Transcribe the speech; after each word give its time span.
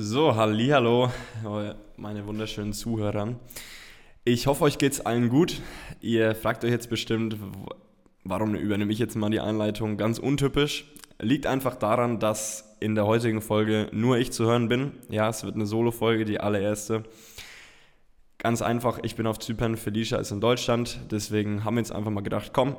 So, 0.00 0.36
hallo, 0.36 1.10
meine 1.96 2.24
wunderschönen 2.24 2.72
Zuhörer. 2.72 3.34
Ich 4.22 4.46
hoffe, 4.46 4.62
euch 4.62 4.78
geht's 4.78 5.00
allen 5.00 5.28
gut. 5.28 5.60
Ihr 6.00 6.36
fragt 6.36 6.64
euch 6.64 6.70
jetzt 6.70 6.88
bestimmt, 6.88 7.36
warum 8.22 8.54
übernehme 8.54 8.92
ich 8.92 9.00
jetzt 9.00 9.16
mal 9.16 9.28
die 9.28 9.40
Einleitung? 9.40 9.96
Ganz 9.96 10.20
untypisch. 10.20 10.84
Liegt 11.18 11.48
einfach 11.48 11.74
daran, 11.74 12.20
dass 12.20 12.76
in 12.78 12.94
der 12.94 13.06
heutigen 13.06 13.42
Folge 13.42 13.88
nur 13.90 14.18
ich 14.18 14.30
zu 14.30 14.44
hören 14.44 14.68
bin. 14.68 14.92
Ja, 15.08 15.28
es 15.28 15.42
wird 15.42 15.56
eine 15.56 15.66
Solo-Folge, 15.66 16.24
die 16.24 16.38
allererste. 16.38 17.02
Ganz 18.38 18.62
einfach, 18.62 19.00
ich 19.02 19.16
bin 19.16 19.26
auf 19.26 19.40
Zypern, 19.40 19.76
Felicia 19.76 20.18
ist 20.18 20.30
in 20.30 20.40
Deutschland. 20.40 21.00
Deswegen 21.10 21.64
haben 21.64 21.74
wir 21.74 21.80
jetzt 21.80 21.90
einfach 21.90 22.12
mal 22.12 22.20
gedacht, 22.20 22.52
komm, 22.52 22.76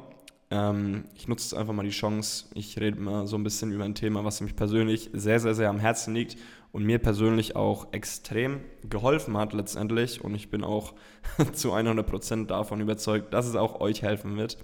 ähm, 0.52 1.04
ich 1.16 1.28
nutze 1.28 1.48
jetzt 1.48 1.60
einfach 1.60 1.74
mal 1.74 1.84
die 1.84 1.90
Chance. 1.90 2.46
Ich 2.54 2.80
rede 2.80 2.98
mal 2.98 3.28
so 3.28 3.38
ein 3.38 3.44
bisschen 3.44 3.74
über 3.74 3.84
ein 3.84 3.94
Thema, 3.94 4.24
was 4.24 4.40
mich 4.40 4.56
persönlich 4.56 5.10
sehr, 5.12 5.42
sehr, 5.42 5.54
sehr 5.54 5.70
am 5.70 5.80
Herzen 5.80 6.14
liegt 6.14 6.38
und 6.72 6.84
mir 6.84 7.00
persönlich 7.00 7.56
auch 7.56 7.94
extrem 7.94 8.62
geholfen 8.88 9.38
hat 9.38 9.54
letztendlich. 9.54 10.24
Und 10.24 10.36
ich 10.36 10.50
bin 10.50 10.64
auch 10.64 10.93
zu 11.54 11.74
100% 11.74 12.48
davon 12.48 12.82
überzeugt, 12.82 13.34
dass 13.34 13.48
es 13.48 13.56
auch 13.56 13.80
euch 13.82 14.02
helfen 14.02 14.38
wird. 14.38 14.57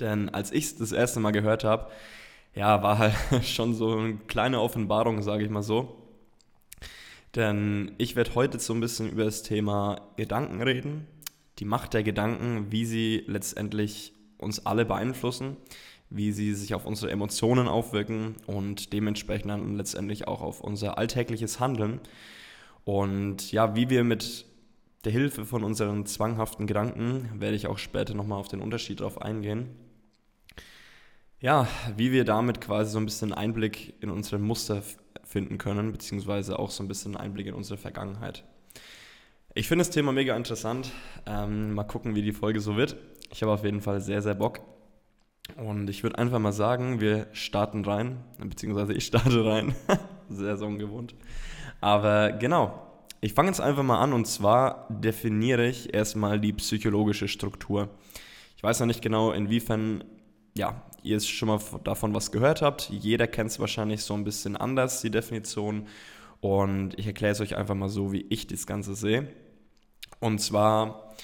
Denn 0.00 0.28
als 0.28 0.52
ich 0.52 0.64
es 0.64 0.76
das 0.76 0.92
erste 0.92 1.20
Mal 1.20 1.32
gehört 1.32 1.64
habe, 1.64 1.90
ja, 2.54 2.82
war 2.82 2.98
halt 2.98 3.14
schon 3.44 3.74
so 3.74 3.96
eine 3.96 4.16
kleine 4.26 4.60
Offenbarung, 4.60 5.22
sage 5.22 5.44
ich 5.44 5.50
mal 5.50 5.62
so. 5.62 5.98
Denn 7.34 7.94
ich 7.96 8.14
werde 8.14 8.34
heute 8.34 8.58
so 8.58 8.74
ein 8.74 8.80
bisschen 8.80 9.10
über 9.10 9.24
das 9.24 9.42
Thema 9.42 10.12
Gedanken 10.16 10.62
reden, 10.62 11.06
die 11.58 11.64
Macht 11.64 11.94
der 11.94 12.02
Gedanken, 12.02 12.70
wie 12.70 12.84
sie 12.84 13.24
letztendlich 13.26 14.12
uns 14.36 14.66
alle 14.66 14.84
beeinflussen, 14.84 15.56
wie 16.14 16.32
sie 16.32 16.54
sich 16.54 16.74
auf 16.74 16.86
unsere 16.86 17.10
Emotionen 17.10 17.68
aufwirken 17.68 18.36
und 18.46 18.92
dementsprechend 18.92 19.50
dann 19.50 19.76
letztendlich 19.76 20.28
auch 20.28 20.42
auf 20.42 20.60
unser 20.60 20.98
alltägliches 20.98 21.60
Handeln. 21.60 22.00
Und 22.84 23.52
ja, 23.52 23.74
wie 23.76 23.90
wir 23.90 24.04
mit 24.04 24.46
der 25.04 25.12
Hilfe 25.12 25.44
von 25.44 25.64
unseren 25.64 26.06
zwanghaften 26.06 26.66
Gedanken, 26.66 27.28
werde 27.40 27.56
ich 27.56 27.66
auch 27.66 27.78
später 27.78 28.14
nochmal 28.14 28.38
auf 28.38 28.48
den 28.48 28.60
Unterschied 28.60 29.00
darauf 29.00 29.20
eingehen, 29.20 29.68
ja, 31.40 31.66
wie 31.96 32.12
wir 32.12 32.24
damit 32.24 32.60
quasi 32.60 32.92
so 32.92 32.98
ein 32.98 33.04
bisschen 33.04 33.32
Einblick 33.32 33.94
in 34.00 34.10
unsere 34.10 34.38
Muster 34.38 34.82
finden 35.24 35.58
können, 35.58 35.90
beziehungsweise 35.90 36.58
auch 36.58 36.70
so 36.70 36.84
ein 36.84 36.88
bisschen 36.88 37.16
Einblick 37.16 37.48
in 37.48 37.54
unsere 37.54 37.78
Vergangenheit. 37.78 38.44
Ich 39.54 39.66
finde 39.66 39.84
das 39.84 39.90
Thema 39.90 40.12
mega 40.12 40.36
interessant. 40.36 40.92
Ähm, 41.26 41.74
mal 41.74 41.84
gucken, 41.84 42.14
wie 42.14 42.22
die 42.22 42.32
Folge 42.32 42.60
so 42.60 42.76
wird. 42.76 42.96
Ich 43.32 43.42
habe 43.42 43.52
auf 43.52 43.64
jeden 43.64 43.80
Fall 43.80 44.00
sehr, 44.00 44.22
sehr 44.22 44.34
Bock. 44.34 44.60
Und 45.56 45.90
ich 45.90 46.02
würde 46.02 46.18
einfach 46.18 46.38
mal 46.38 46.52
sagen, 46.52 47.00
wir 47.00 47.26
starten 47.32 47.84
rein, 47.84 48.24
beziehungsweise 48.38 48.92
ich 48.94 49.06
starte 49.06 49.44
rein. 49.44 49.74
sehr 50.28 50.56
so 50.56 50.66
ungewohnt. 50.66 51.14
Aber 51.80 52.32
genau, 52.32 52.92
ich 53.20 53.34
fange 53.34 53.48
jetzt 53.48 53.60
einfach 53.60 53.82
mal 53.82 54.00
an 54.00 54.12
und 54.12 54.26
zwar 54.26 54.86
definiere 54.88 55.66
ich 55.66 55.94
erstmal 55.94 56.40
die 56.40 56.52
psychologische 56.52 57.28
Struktur. 57.28 57.88
Ich 58.56 58.62
weiß 58.62 58.80
noch 58.80 58.86
nicht 58.86 59.02
genau, 59.02 59.32
inwiefern 59.32 60.04
ja, 60.56 60.82
ihr 61.02 61.20
schon 61.20 61.48
mal 61.48 61.60
davon 61.84 62.14
was 62.14 62.30
gehört 62.32 62.62
habt. 62.62 62.88
Jeder 62.90 63.26
kennt 63.26 63.50
es 63.50 63.60
wahrscheinlich 63.60 64.02
so 64.02 64.14
ein 64.14 64.24
bisschen 64.24 64.56
anders, 64.56 65.02
die 65.02 65.10
Definition. 65.10 65.86
Und 66.40 66.98
ich 66.98 67.06
erkläre 67.06 67.32
es 67.32 67.40
euch 67.40 67.56
einfach 67.56 67.74
mal 67.74 67.88
so, 67.88 68.12
wie 68.12 68.26
ich 68.28 68.46
das 68.46 68.66
Ganze 68.66 68.94
sehe. 68.94 69.28
Und 70.20 70.40
zwar, 70.40 71.14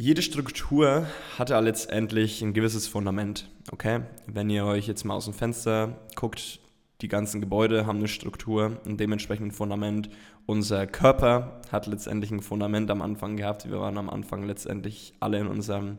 jede 0.00 0.22
Struktur 0.22 1.06
hat 1.38 1.50
ja 1.50 1.60
letztendlich 1.60 2.40
ein 2.40 2.54
gewisses 2.54 2.88
Fundament. 2.88 3.50
Okay? 3.70 4.00
Wenn 4.26 4.48
ihr 4.48 4.64
euch 4.64 4.86
jetzt 4.86 5.04
mal 5.04 5.12
aus 5.12 5.26
dem 5.26 5.34
Fenster 5.34 5.98
guckt, 6.16 6.60
die 7.02 7.08
ganzen 7.08 7.42
Gebäude 7.42 7.84
haben 7.84 7.98
eine 7.98 8.08
Struktur 8.08 8.80
und 8.86 8.98
dementsprechend 8.98 9.48
ein 9.48 9.52
Fundament. 9.52 10.08
Unser 10.46 10.86
Körper 10.86 11.60
hat 11.70 11.86
letztendlich 11.86 12.30
ein 12.30 12.40
Fundament 12.40 12.90
am 12.90 13.02
Anfang 13.02 13.36
gehabt. 13.36 13.68
Wir 13.68 13.78
waren 13.78 13.98
am 13.98 14.08
Anfang 14.08 14.42
letztendlich 14.44 15.12
alle 15.20 15.38
in 15.38 15.46
unserem 15.48 15.98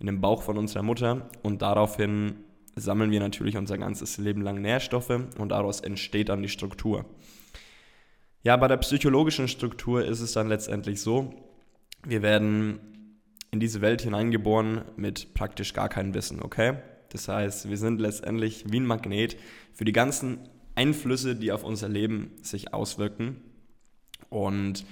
in 0.00 0.06
dem 0.06 0.20
Bauch 0.20 0.42
von 0.42 0.58
unserer 0.58 0.82
Mutter 0.82 1.30
und 1.42 1.62
daraufhin 1.62 2.44
sammeln 2.76 3.10
wir 3.10 3.20
natürlich 3.20 3.56
unser 3.56 3.78
ganzes 3.78 4.18
Leben 4.18 4.42
lang 4.42 4.60
Nährstoffe 4.60 5.18
und 5.38 5.48
daraus 5.48 5.80
entsteht 5.80 6.28
dann 6.28 6.42
die 6.42 6.48
Struktur. 6.48 7.06
Ja, 8.42 8.58
bei 8.58 8.68
der 8.68 8.78
psychologischen 8.78 9.48
Struktur 9.48 10.04
ist 10.04 10.20
es 10.20 10.32
dann 10.32 10.48
letztendlich 10.48 11.00
so, 11.00 11.34
wir 12.06 12.22
werden 12.22 12.80
in 13.50 13.60
diese 13.60 13.80
Welt 13.80 14.02
hineingeboren 14.02 14.82
mit 14.96 15.34
praktisch 15.34 15.72
gar 15.72 15.88
keinem 15.88 16.14
Wissen, 16.14 16.42
okay? 16.42 16.78
Das 17.10 17.28
heißt, 17.28 17.68
wir 17.68 17.76
sind 17.76 18.00
letztendlich 18.00 18.64
wie 18.70 18.80
ein 18.80 18.86
Magnet 18.86 19.36
für 19.72 19.84
die 19.84 19.92
ganzen 19.92 20.38
Einflüsse, 20.76 21.34
die 21.34 21.50
auf 21.50 21.64
unser 21.64 21.88
Leben 21.88 22.30
sich 22.42 22.72
auswirken. 22.72 23.42
Und 24.28 24.84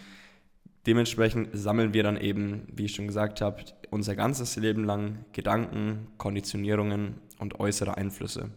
Dementsprechend 0.89 1.51
sammeln 1.53 1.93
wir 1.93 2.03
dann 2.03 2.17
eben, 2.17 2.67
wie 2.73 2.87
ich 2.87 2.95
schon 2.95 3.09
gesagt 3.09 3.43
habe, 3.43 3.63
unser 3.91 4.17
ganzes 4.17 4.57
Leben 4.57 4.85
lang 4.85 5.27
Gedanken, 5.35 6.07
Konditionierungen 6.17 7.17
und 7.39 7.61
äußere 7.61 7.99
Einflüsse. 7.99 8.49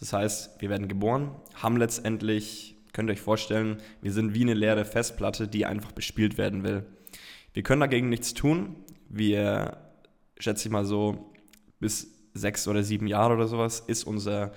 Das 0.00 0.14
heißt, 0.14 0.62
wir 0.62 0.70
werden 0.70 0.88
geboren, 0.88 1.32
haben 1.54 1.76
letztendlich, 1.76 2.76
könnt 2.94 3.10
ihr 3.10 3.12
euch 3.12 3.20
vorstellen, 3.20 3.76
wir 4.00 4.12
sind 4.12 4.32
wie 4.32 4.40
eine 4.40 4.54
leere 4.54 4.86
Festplatte, 4.86 5.46
die 5.46 5.66
einfach 5.66 5.92
bespielt 5.92 6.38
werden 6.38 6.64
will. 6.64 6.86
Wir 7.52 7.62
können 7.62 7.82
dagegen 7.82 8.08
nichts 8.08 8.32
tun. 8.32 8.76
Wir, 9.16 9.78
schätze 10.38 10.68
ich 10.68 10.72
mal 10.72 10.84
so, 10.84 11.32
bis 11.80 12.08
sechs 12.34 12.68
oder 12.68 12.82
sieben 12.82 13.06
Jahre 13.06 13.34
oder 13.34 13.48
sowas 13.48 13.80
ist 13.80 14.04
unsere 14.04 14.52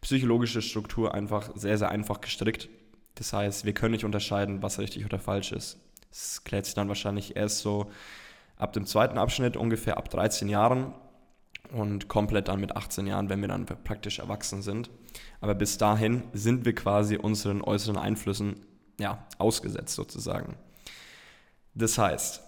psychologische 0.00 0.62
Struktur 0.62 1.14
einfach 1.14 1.50
sehr, 1.54 1.76
sehr 1.78 1.90
einfach 1.90 2.20
gestrickt. 2.20 2.68
Das 3.16 3.32
heißt, 3.32 3.64
wir 3.64 3.74
können 3.74 3.92
nicht 3.92 4.04
unterscheiden, 4.04 4.62
was 4.62 4.78
richtig 4.78 5.04
oder 5.04 5.18
falsch 5.18 5.52
ist. 5.52 5.78
Das 6.10 6.44
klärt 6.44 6.66
sich 6.66 6.74
dann 6.74 6.88
wahrscheinlich 6.88 7.36
erst 7.36 7.58
so 7.58 7.90
ab 8.56 8.72
dem 8.72 8.86
zweiten 8.86 9.18
Abschnitt, 9.18 9.56
ungefähr 9.56 9.96
ab 9.96 10.08
13 10.08 10.48
Jahren 10.48 10.94
und 11.72 12.08
komplett 12.08 12.48
dann 12.48 12.60
mit 12.60 12.76
18 12.76 13.06
Jahren, 13.06 13.28
wenn 13.28 13.40
wir 13.40 13.48
dann 13.48 13.66
praktisch 13.66 14.20
erwachsen 14.20 14.62
sind. 14.62 14.90
Aber 15.40 15.54
bis 15.54 15.78
dahin 15.78 16.22
sind 16.32 16.64
wir 16.64 16.74
quasi 16.74 17.16
unseren 17.16 17.60
äußeren 17.62 17.96
Einflüssen 17.96 18.60
ja, 18.98 19.26
ausgesetzt 19.38 19.94
sozusagen. 19.94 20.56
Das 21.74 21.98
heißt, 21.98 22.42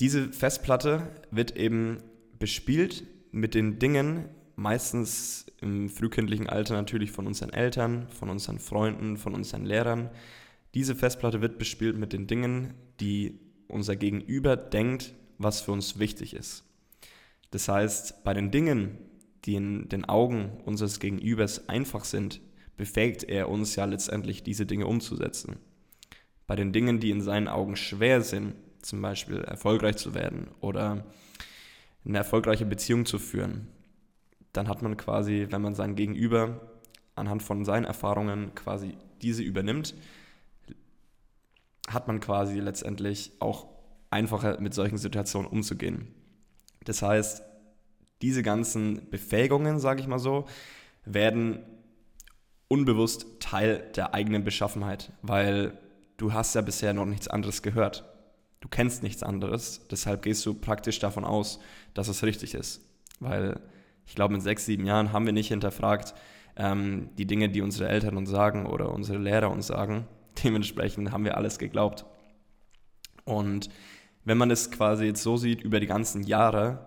diese 0.00 0.32
Festplatte 0.32 1.08
wird 1.30 1.56
eben 1.56 1.98
bespielt 2.38 3.04
mit 3.30 3.54
den 3.54 3.78
Dingen, 3.78 4.28
meistens 4.56 5.46
im 5.60 5.88
frühkindlichen 5.88 6.48
Alter 6.48 6.74
natürlich 6.74 7.10
von 7.10 7.26
unseren 7.26 7.52
Eltern, 7.52 8.08
von 8.08 8.30
unseren 8.30 8.58
Freunden, 8.58 9.16
von 9.16 9.34
unseren 9.34 9.64
Lehrern, 9.64 10.10
diese 10.74 10.94
Festplatte 10.94 11.42
wird 11.42 11.58
bespielt 11.58 11.98
mit 11.98 12.12
den 12.12 12.26
Dingen, 12.26 12.74
die 13.00 13.38
unser 13.68 13.96
Gegenüber 13.96 14.56
denkt, 14.56 15.14
was 15.38 15.60
für 15.60 15.72
uns 15.72 15.98
wichtig 15.98 16.34
ist. 16.34 16.64
Das 17.50 17.68
heißt, 17.68 18.24
bei 18.24 18.32
den 18.32 18.50
Dingen, 18.50 18.98
die 19.44 19.56
in 19.56 19.88
den 19.88 20.06
Augen 20.06 20.50
unseres 20.64 21.00
Gegenübers 21.00 21.68
einfach 21.68 22.04
sind, 22.04 22.40
befähigt 22.76 23.24
er 23.24 23.50
uns 23.50 23.76
ja 23.76 23.84
letztendlich, 23.84 24.42
diese 24.42 24.64
Dinge 24.64 24.86
umzusetzen. 24.86 25.56
Bei 26.46 26.56
den 26.56 26.72
Dingen, 26.72 27.00
die 27.00 27.10
in 27.10 27.20
seinen 27.20 27.48
Augen 27.48 27.76
schwer 27.76 28.22
sind, 28.22 28.54
zum 28.82 29.00
Beispiel 29.00 29.38
erfolgreich 29.38 29.96
zu 29.96 30.14
werden 30.14 30.48
oder 30.60 31.04
eine 32.04 32.18
erfolgreiche 32.18 32.66
Beziehung 32.66 33.06
zu 33.06 33.18
führen, 33.18 33.68
dann 34.52 34.68
hat 34.68 34.82
man 34.82 34.96
quasi, 34.96 35.46
wenn 35.50 35.62
man 35.62 35.74
sein 35.74 35.94
Gegenüber 35.94 36.60
anhand 37.14 37.42
von 37.42 37.64
seinen 37.64 37.84
Erfahrungen 37.84 38.54
quasi 38.54 38.96
diese 39.22 39.42
übernimmt, 39.42 39.94
hat 41.88 42.08
man 42.08 42.20
quasi 42.20 42.58
letztendlich 42.58 43.32
auch 43.38 43.66
einfacher 44.10 44.60
mit 44.60 44.74
solchen 44.74 44.98
Situationen 44.98 45.48
umzugehen. 45.48 46.08
Das 46.84 47.02
heißt, 47.02 47.42
diese 48.20 48.42
ganzen 48.42 49.08
Befähigungen, 49.10 49.78
sage 49.78 50.00
ich 50.00 50.06
mal 50.06 50.18
so, 50.18 50.46
werden 51.04 51.60
unbewusst 52.68 53.26
Teil 53.40 53.90
der 53.96 54.14
eigenen 54.14 54.44
Beschaffenheit, 54.44 55.12
weil 55.22 55.78
du 56.16 56.32
hast 56.32 56.54
ja 56.54 56.60
bisher 56.60 56.94
noch 56.94 57.04
nichts 57.04 57.28
anderes 57.28 57.62
gehört. 57.62 58.04
Du 58.62 58.68
kennst 58.68 59.02
nichts 59.02 59.22
anderes, 59.22 59.86
deshalb 59.90 60.22
gehst 60.22 60.46
du 60.46 60.54
praktisch 60.54 60.98
davon 60.98 61.26
aus, 61.26 61.60
dass 61.92 62.08
es 62.08 62.22
richtig 62.22 62.54
ist. 62.54 62.80
Weil 63.20 63.60
ich 64.06 64.14
glaube, 64.14 64.34
in 64.34 64.40
sechs, 64.40 64.64
sieben 64.64 64.86
Jahren 64.86 65.12
haben 65.12 65.26
wir 65.26 65.34
nicht 65.34 65.48
hinterfragt, 65.48 66.14
ähm, 66.56 67.10
die 67.18 67.26
Dinge, 67.26 67.50
die 67.50 67.60
unsere 67.60 67.90
Eltern 67.90 68.16
uns 68.16 68.30
sagen 68.30 68.64
oder 68.64 68.92
unsere 68.92 69.18
Lehrer 69.18 69.50
uns 69.50 69.66
sagen, 69.66 70.06
Dementsprechend 70.44 71.12
haben 71.12 71.24
wir 71.24 71.36
alles 71.36 71.58
geglaubt. 71.58 72.04
Und 73.24 73.68
wenn 74.24 74.38
man 74.38 74.50
es 74.50 74.70
quasi 74.70 75.06
jetzt 75.06 75.22
so 75.22 75.36
sieht 75.36 75.62
über 75.62 75.80
die 75.80 75.86
ganzen 75.86 76.22
Jahre, 76.22 76.86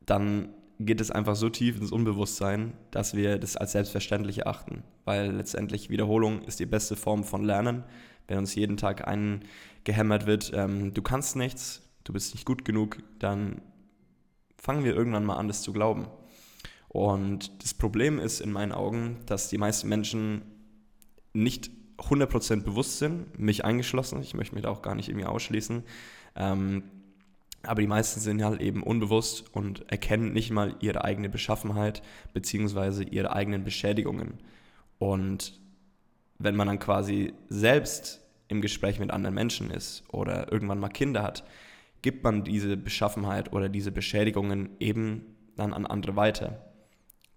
dann 0.00 0.50
geht 0.80 1.00
es 1.00 1.10
einfach 1.10 1.36
so 1.36 1.48
tief 1.48 1.80
ins 1.80 1.92
Unbewusstsein, 1.92 2.74
dass 2.90 3.14
wir 3.14 3.38
das 3.38 3.56
als 3.56 3.72
selbstverständlich 3.72 4.38
erachten. 4.38 4.82
Weil 5.04 5.32
letztendlich 5.32 5.88
Wiederholung 5.88 6.42
ist 6.42 6.60
die 6.60 6.66
beste 6.66 6.96
Form 6.96 7.24
von 7.24 7.44
Lernen. 7.44 7.84
Wenn 8.26 8.38
uns 8.38 8.54
jeden 8.54 8.76
Tag 8.76 9.06
eingehämmert 9.06 10.26
wird, 10.26 10.52
ähm, 10.54 10.94
du 10.94 11.02
kannst 11.02 11.36
nichts, 11.36 11.82
du 12.04 12.12
bist 12.12 12.34
nicht 12.34 12.46
gut 12.46 12.64
genug, 12.64 13.02
dann 13.18 13.60
fangen 14.56 14.84
wir 14.84 14.94
irgendwann 14.94 15.24
mal 15.24 15.36
an, 15.36 15.48
das 15.48 15.62
zu 15.62 15.72
glauben. 15.72 16.06
Und 16.88 17.62
das 17.62 17.74
Problem 17.74 18.18
ist 18.18 18.40
in 18.40 18.52
meinen 18.52 18.72
Augen, 18.72 19.18
dass 19.26 19.48
die 19.48 19.58
meisten 19.58 19.88
Menschen 19.88 20.42
nicht 21.32 21.70
100% 21.98 22.62
bewusst 22.62 22.98
sind, 22.98 23.38
mich 23.38 23.64
eingeschlossen, 23.64 24.22
ich 24.22 24.34
möchte 24.34 24.54
mich 24.54 24.62
da 24.62 24.70
auch 24.70 24.82
gar 24.82 24.94
nicht 24.94 25.08
irgendwie 25.08 25.26
ausschließen, 25.26 25.82
ähm, 26.36 26.84
aber 27.62 27.80
die 27.80 27.86
meisten 27.86 28.20
sind 28.20 28.42
halt 28.44 28.60
eben 28.60 28.82
unbewusst 28.82 29.52
und 29.54 29.90
erkennen 29.90 30.32
nicht 30.32 30.50
mal 30.50 30.76
ihre 30.80 31.04
eigene 31.04 31.28
Beschaffenheit 31.28 32.02
bzw. 32.32 33.04
ihre 33.04 33.32
eigenen 33.32 33.64
Beschädigungen. 33.64 34.34
Und 34.98 35.60
wenn 36.38 36.56
man 36.56 36.66
dann 36.66 36.78
quasi 36.78 37.34
selbst 37.48 38.20
im 38.48 38.60
Gespräch 38.60 38.98
mit 38.98 39.10
anderen 39.10 39.34
Menschen 39.34 39.70
ist 39.70 40.04
oder 40.08 40.52
irgendwann 40.52 40.78
mal 40.78 40.88
Kinder 40.88 41.22
hat, 41.22 41.44
gibt 42.02 42.22
man 42.22 42.44
diese 42.44 42.76
Beschaffenheit 42.76 43.52
oder 43.52 43.68
diese 43.68 43.90
Beschädigungen 43.90 44.76
eben 44.78 45.36
dann 45.56 45.72
an 45.72 45.86
andere 45.86 46.16
weiter. 46.16 46.72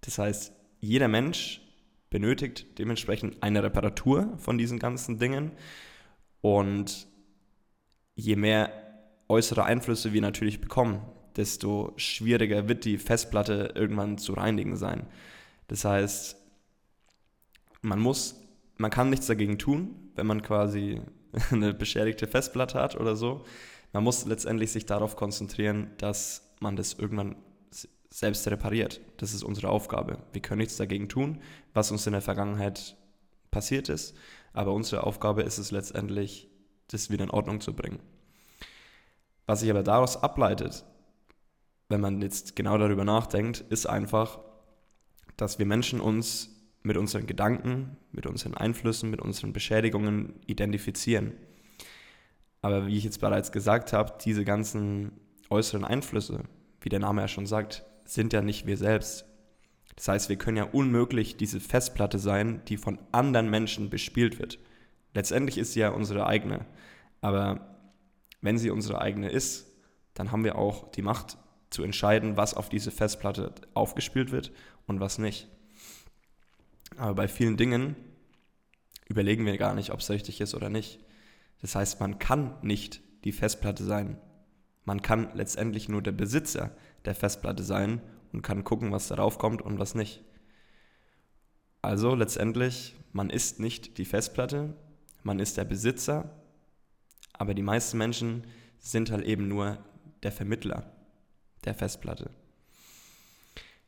Das 0.02 0.18
heißt, 0.18 0.52
jeder 0.80 1.08
Mensch 1.08 1.62
benötigt 2.10 2.78
dementsprechend 2.78 3.42
eine 3.42 3.62
Reparatur 3.62 4.34
von 4.38 4.58
diesen 4.58 4.78
ganzen 4.78 5.18
Dingen 5.18 5.52
und 6.40 7.06
je 8.14 8.36
mehr 8.36 8.72
äußere 9.28 9.64
Einflüsse 9.64 10.12
wir 10.12 10.20
natürlich 10.20 10.60
bekommen, 10.60 11.00
desto 11.36 11.92
schwieriger 11.96 12.68
wird 12.68 12.84
die 12.84 12.98
Festplatte 12.98 13.72
irgendwann 13.74 14.18
zu 14.18 14.32
reinigen 14.32 14.76
sein. 14.76 15.06
Das 15.68 15.84
heißt, 15.84 16.36
man 17.82 18.00
muss, 18.00 18.40
man 18.78 18.90
kann 18.90 19.10
nichts 19.10 19.26
dagegen 19.26 19.58
tun, 19.58 20.10
wenn 20.14 20.26
man 20.26 20.42
quasi 20.42 21.02
eine 21.50 21.74
beschädigte 21.74 22.26
Festplatte 22.26 22.80
hat 22.80 22.98
oder 22.98 23.16
so. 23.16 23.44
Man 23.92 24.04
muss 24.04 24.24
letztendlich 24.24 24.72
sich 24.72 24.86
darauf 24.86 25.16
konzentrieren, 25.16 25.90
dass 25.98 26.54
man 26.60 26.76
das 26.76 26.94
irgendwann 26.94 27.36
selbst 28.10 28.46
repariert. 28.48 29.00
Das 29.18 29.34
ist 29.34 29.42
unsere 29.42 29.68
Aufgabe. 29.68 30.18
Wir 30.32 30.42
können 30.42 30.58
nichts 30.58 30.76
dagegen 30.76 31.08
tun, 31.08 31.40
was 31.74 31.90
uns 31.90 32.06
in 32.06 32.12
der 32.12 32.22
Vergangenheit 32.22 32.96
passiert 33.50 33.88
ist, 33.88 34.14
aber 34.52 34.72
unsere 34.72 35.04
Aufgabe 35.04 35.42
ist 35.42 35.58
es 35.58 35.70
letztendlich, 35.70 36.48
das 36.88 37.10
wieder 37.10 37.24
in 37.24 37.30
Ordnung 37.30 37.60
zu 37.60 37.74
bringen. 37.74 38.00
Was 39.46 39.60
sich 39.60 39.70
aber 39.70 39.82
daraus 39.82 40.22
ableitet, 40.22 40.84
wenn 41.88 42.00
man 42.00 42.20
jetzt 42.20 42.56
genau 42.56 42.76
darüber 42.76 43.04
nachdenkt, 43.04 43.60
ist 43.60 43.86
einfach, 43.86 44.40
dass 45.36 45.58
wir 45.58 45.66
Menschen 45.66 46.00
uns 46.00 46.57
mit 46.88 46.96
unseren 46.96 47.26
Gedanken, 47.26 47.98
mit 48.12 48.26
unseren 48.26 48.54
Einflüssen, 48.54 49.10
mit 49.10 49.20
unseren 49.20 49.52
Beschädigungen 49.52 50.40
identifizieren. 50.46 51.34
Aber 52.62 52.86
wie 52.86 52.96
ich 52.96 53.04
jetzt 53.04 53.20
bereits 53.20 53.52
gesagt 53.52 53.92
habe, 53.92 54.14
diese 54.24 54.44
ganzen 54.44 55.12
äußeren 55.50 55.84
Einflüsse, 55.84 56.44
wie 56.80 56.88
der 56.88 56.98
Name 56.98 57.20
ja 57.20 57.28
schon 57.28 57.46
sagt, 57.46 57.84
sind 58.06 58.32
ja 58.32 58.40
nicht 58.40 58.66
wir 58.66 58.78
selbst. 58.78 59.26
Das 59.96 60.08
heißt, 60.08 60.28
wir 60.30 60.36
können 60.36 60.56
ja 60.56 60.64
unmöglich 60.64 61.36
diese 61.36 61.60
Festplatte 61.60 62.18
sein, 62.18 62.62
die 62.68 62.78
von 62.78 62.98
anderen 63.12 63.50
Menschen 63.50 63.90
bespielt 63.90 64.38
wird. 64.38 64.58
Letztendlich 65.12 65.58
ist 65.58 65.74
sie 65.74 65.80
ja 65.80 65.90
unsere 65.90 66.26
eigene. 66.26 66.64
Aber 67.20 67.76
wenn 68.40 68.56
sie 68.56 68.70
unsere 68.70 69.02
eigene 69.02 69.28
ist, 69.28 69.66
dann 70.14 70.32
haben 70.32 70.44
wir 70.44 70.56
auch 70.56 70.90
die 70.90 71.02
Macht 71.02 71.36
zu 71.68 71.82
entscheiden, 71.82 72.38
was 72.38 72.54
auf 72.54 72.70
diese 72.70 72.90
Festplatte 72.90 73.52
aufgespielt 73.74 74.32
wird 74.32 74.52
und 74.86 75.00
was 75.00 75.18
nicht. 75.18 75.48
Aber 76.98 77.14
bei 77.14 77.28
vielen 77.28 77.56
Dingen 77.56 77.96
überlegen 79.08 79.46
wir 79.46 79.56
gar 79.56 79.74
nicht, 79.74 79.92
ob 79.92 80.00
es 80.00 80.10
richtig 80.10 80.40
ist 80.40 80.54
oder 80.54 80.68
nicht. 80.68 81.00
Das 81.60 81.74
heißt, 81.74 82.00
man 82.00 82.18
kann 82.18 82.56
nicht 82.62 83.00
die 83.24 83.32
Festplatte 83.32 83.84
sein. 83.84 84.18
Man 84.84 85.02
kann 85.02 85.30
letztendlich 85.34 85.88
nur 85.88 86.02
der 86.02 86.12
Besitzer 86.12 86.76
der 87.04 87.14
Festplatte 87.14 87.62
sein 87.62 88.00
und 88.32 88.42
kann 88.42 88.64
gucken, 88.64 88.92
was 88.92 89.08
darauf 89.08 89.38
kommt 89.38 89.62
und 89.62 89.78
was 89.78 89.94
nicht. 89.94 90.22
Also 91.82 92.14
letztendlich, 92.14 92.94
man 93.12 93.30
ist 93.30 93.60
nicht 93.60 93.98
die 93.98 94.04
Festplatte, 94.04 94.74
man 95.22 95.38
ist 95.38 95.56
der 95.56 95.64
Besitzer 95.64 96.38
aber 97.38 97.54
die 97.54 97.62
meisten 97.62 97.96
Menschen 97.96 98.46
sind 98.78 99.10
halt 99.10 99.24
eben 99.24 99.48
nur 99.48 99.78
der 100.22 100.32
Vermittler 100.32 100.92
der 101.64 101.74
Festplatte. 101.74 102.30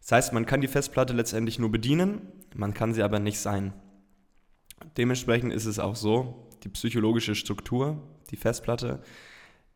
Das 0.00 0.12
heißt, 0.12 0.32
man 0.32 0.47
kann 0.47 0.61
die 0.61 0.69
Festplatte 0.69 1.12
letztendlich 1.12 1.58
nur 1.58 1.70
bedienen, 1.70 2.23
man 2.55 2.75
kann 2.75 2.94
sie 2.94 3.02
aber 3.02 3.19
nicht 3.19 3.38
sein. 3.38 3.73
Dementsprechend 4.97 5.52
ist 5.52 5.67
es 5.67 5.79
auch 5.79 5.97
so, 5.97 6.49
die 6.64 6.69
psychologische 6.69 7.35
Struktur, 7.35 8.02
die 8.31 8.37
Festplatte, 8.37 9.02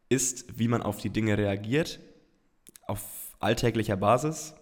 ist, 0.09 0.59
wie 0.59 0.69
man 0.69 0.83
auf 0.83 0.99
die 0.99 1.11
Dinge 1.11 1.39
reagiert, 1.39 2.01
auf 2.87 3.03
alltäglicher 3.41 3.97
Basis. 3.97 4.55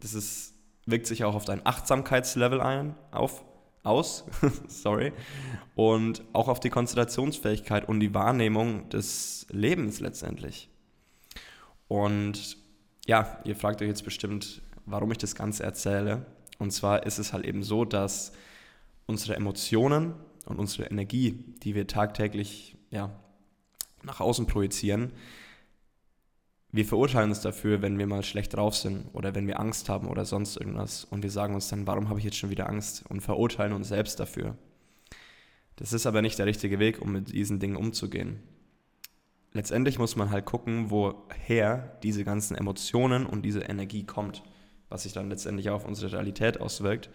Das 0.00 0.14
ist, 0.14 0.54
wirkt 0.86 1.06
sich 1.06 1.24
auch 1.24 1.34
auf 1.34 1.44
dein 1.44 1.64
Achtsamkeitslevel 1.64 2.60
ein, 2.60 2.94
auf 3.10 3.44
aus, 3.84 4.24
sorry, 4.68 5.12
und 5.74 6.22
auch 6.32 6.48
auf 6.48 6.58
die 6.58 6.70
Konzentrationsfähigkeit 6.70 7.86
und 7.86 8.00
die 8.00 8.14
Wahrnehmung 8.14 8.88
des 8.88 9.46
Lebens 9.50 10.00
letztendlich. 10.00 10.70
Und 11.86 12.56
ja, 13.06 13.38
ihr 13.44 13.56
fragt 13.56 13.82
euch 13.82 13.88
jetzt 13.88 14.04
bestimmt, 14.04 14.62
warum 14.86 15.10
ich 15.12 15.18
das 15.18 15.34
Ganze 15.34 15.62
erzähle. 15.62 16.26
Und 16.58 16.72
zwar 16.72 17.04
ist 17.06 17.18
es 17.18 17.32
halt 17.32 17.44
eben 17.44 17.62
so, 17.62 17.84
dass 17.84 18.32
unsere 19.06 19.36
Emotionen 19.36 20.14
und 20.46 20.58
unsere 20.58 20.88
Energie, 20.88 21.44
die 21.62 21.74
wir 21.74 21.86
tagtäglich 21.86 22.76
ja, 22.90 23.10
nach 24.02 24.20
außen 24.20 24.46
projizieren, 24.46 25.12
wir 26.74 26.84
verurteilen 26.84 27.30
uns 27.30 27.40
dafür, 27.40 27.82
wenn 27.82 27.98
wir 27.98 28.08
mal 28.08 28.24
schlecht 28.24 28.54
drauf 28.54 28.74
sind 28.74 29.06
oder 29.12 29.36
wenn 29.36 29.46
wir 29.46 29.60
Angst 29.60 29.88
haben 29.88 30.08
oder 30.08 30.24
sonst 30.24 30.56
irgendwas. 30.56 31.04
Und 31.04 31.22
wir 31.22 31.30
sagen 31.30 31.54
uns 31.54 31.68
dann, 31.68 31.86
warum 31.86 32.08
habe 32.08 32.18
ich 32.18 32.24
jetzt 32.24 32.36
schon 32.36 32.50
wieder 32.50 32.68
Angst? 32.68 33.04
Und 33.08 33.20
verurteilen 33.20 33.72
uns 33.72 33.86
selbst 33.86 34.18
dafür. 34.18 34.56
Das 35.76 35.92
ist 35.92 36.04
aber 36.04 36.20
nicht 36.20 36.36
der 36.36 36.46
richtige 36.46 36.80
Weg, 36.80 37.00
um 37.00 37.12
mit 37.12 37.32
diesen 37.32 37.60
Dingen 37.60 37.76
umzugehen. 37.76 38.42
Letztendlich 39.56 40.00
muss 40.00 40.16
man 40.16 40.30
halt 40.30 40.46
gucken, 40.46 40.90
woher 40.90 41.96
diese 42.02 42.24
ganzen 42.24 42.56
Emotionen 42.56 43.24
und 43.24 43.42
diese 43.42 43.60
Energie 43.60 44.04
kommt, 44.04 44.42
was 44.88 45.04
sich 45.04 45.12
dann 45.12 45.30
letztendlich 45.30 45.70
auf 45.70 45.84
unsere 45.84 46.12
Realität 46.12 46.60
auswirkt. 46.60 47.08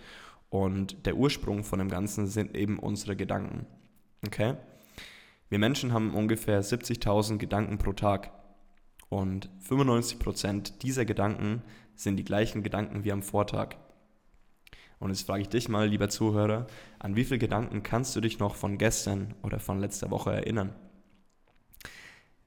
Und 0.50 1.06
der 1.06 1.18
Ursprung 1.18 1.66
von 1.66 1.80
dem 1.80 1.90
Ganzen 1.90 2.28
sind 2.28 2.56
eben 2.56 2.80
unsere 2.80 3.18
Gedanken. 3.18 3.68
Okay? 4.26 4.56
Wir 5.50 5.60
Menschen 5.60 5.92
haben 5.92 6.14
ungefähr 6.14 6.64
70.000 6.64 7.40
Gedanken 7.40 7.78
pro 7.78 7.92
Tag. 7.92 8.32
Und 9.10 9.50
95% 9.68 10.80
dieser 10.80 11.04
Gedanken 11.04 11.62
sind 11.94 12.16
die 12.16 12.24
gleichen 12.24 12.64
Gedanken 12.64 13.04
wie 13.04 13.12
am 13.12 13.22
Vortag. 13.22 13.76
Und 15.00 15.10
jetzt 15.10 15.26
frage 15.28 15.42
ich 15.42 15.50
dich 15.50 15.68
mal, 15.68 15.90
lieber 15.90 16.08
Zuhörer, 16.08 16.68
an 17.00 17.18
wie 17.18 17.26
viele 17.26 17.40
Gedanken 17.40 17.84
kannst 17.84 18.16
du 18.16 18.22
dich 18.22 18.40
noch 18.40 18.56
von 18.56 18.78
gestern 18.78 19.34
oder 19.44 19.60
von 19.60 19.80
letzter 19.80 20.10
Woche 20.10 20.32
erinnern? 20.32 20.74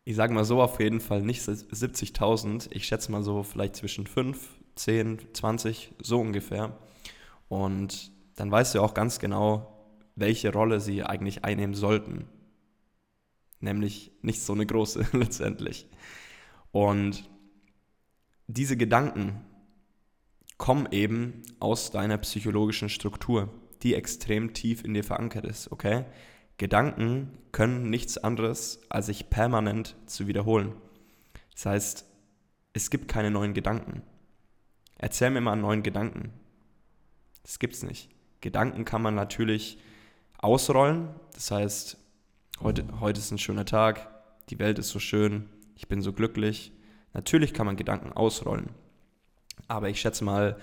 Ich 0.05 0.17
sage 0.17 0.35
mal 0.35 0.45
so 0.45 0.61
auf 0.61 0.81
jeden 0.81 1.01
Fall 1.01 1.23
nicht 1.23 1.43
70.000, 1.43 2.69
ich 2.73 2.87
schätze 2.87 3.13
mal 3.13 3.23
so 3.23 3.45
vielleicht 3.45 3.77
zwischen 3.77 4.07
5, 4.07 4.49
10, 4.75 5.21
20, 5.33 5.93
so 6.03 6.21
ungefähr. 6.21 6.77
Und 7.49 8.11
dann 8.35 8.51
weißt 8.51 8.75
du 8.75 8.81
auch 8.81 8.95
ganz 8.95 9.21
genau, 9.21 9.87
welche 10.17 10.53
Rolle 10.53 10.81
sie 10.81 11.05
eigentlich 11.05 11.45
einnehmen 11.45 11.75
sollten. 11.75 12.27
Nämlich 13.61 14.11
nicht 14.23 14.43
so 14.43 14.55
eine 14.55 14.67
große 14.67 15.07
letztendlich. 15.13 15.87
Und 16.73 17.29
diese 18.49 18.77
Gedanken 18.77 19.45
kommen 20.59 20.89
eben 20.91 21.43
aus 21.61 21.93
deiner 21.93 22.19
psychologischen 22.19 22.89
Struktur, 22.89 23.49
die 23.83 23.95
extrem 23.95 24.53
tief 24.53 24.85
in 24.85 24.95
dir 24.95 25.05
verankert 25.05 25.45
ist, 25.45 25.71
okay? 25.71 26.05
Gedanken 26.59 27.39
können 27.51 27.91
nichts 27.91 28.19
anderes, 28.19 28.81
als 28.89 29.07
sich 29.07 29.31
permanent 29.31 29.97
zu 30.07 30.27
wiederholen. 30.27 30.75
Das 31.55 31.67
heißt, 31.67 32.07
es 32.73 32.91
gibt 32.91 33.09
keine 33.09 33.31
neuen 33.31 33.55
Gedanken. 33.55 34.03
Erzähl 34.99 35.31
mir 35.31 35.41
mal 35.41 35.53
einen 35.53 35.63
neuen 35.63 35.83
Gedanken. 35.83 36.33
Das 37.43 37.59
gibt's 37.59 37.83
nicht. 37.83 38.09
Gedanken 38.41 38.85
kann 38.85 39.03
man 39.03 39.15
natürlich 39.15 39.79
ausrollen. 40.39 41.09
Das 41.35 41.51
heißt, 41.51 41.97
heute, 42.61 42.85
heute 43.01 43.21
ist 43.21 43.31
ein 43.31 43.39
schöner 43.39 43.65
Tag, 43.65 44.09
die 44.51 44.59
Welt 44.59 44.79
ist 44.79 44.91
so 44.91 44.99
schön, 44.99 45.49
ich 45.77 45.89
bin 45.89 46.03
so 46.03 46.13
glücklich. 46.13 46.73
Natürlich 47.15 47.53
kann 47.53 47.67
man 47.67 47.77
Gedanken 47.77 48.13
ausrollen, 48.13 48.71
aber 49.69 49.89
ich 49.89 50.01
schätze 50.01 50.25
mal, 50.25 50.59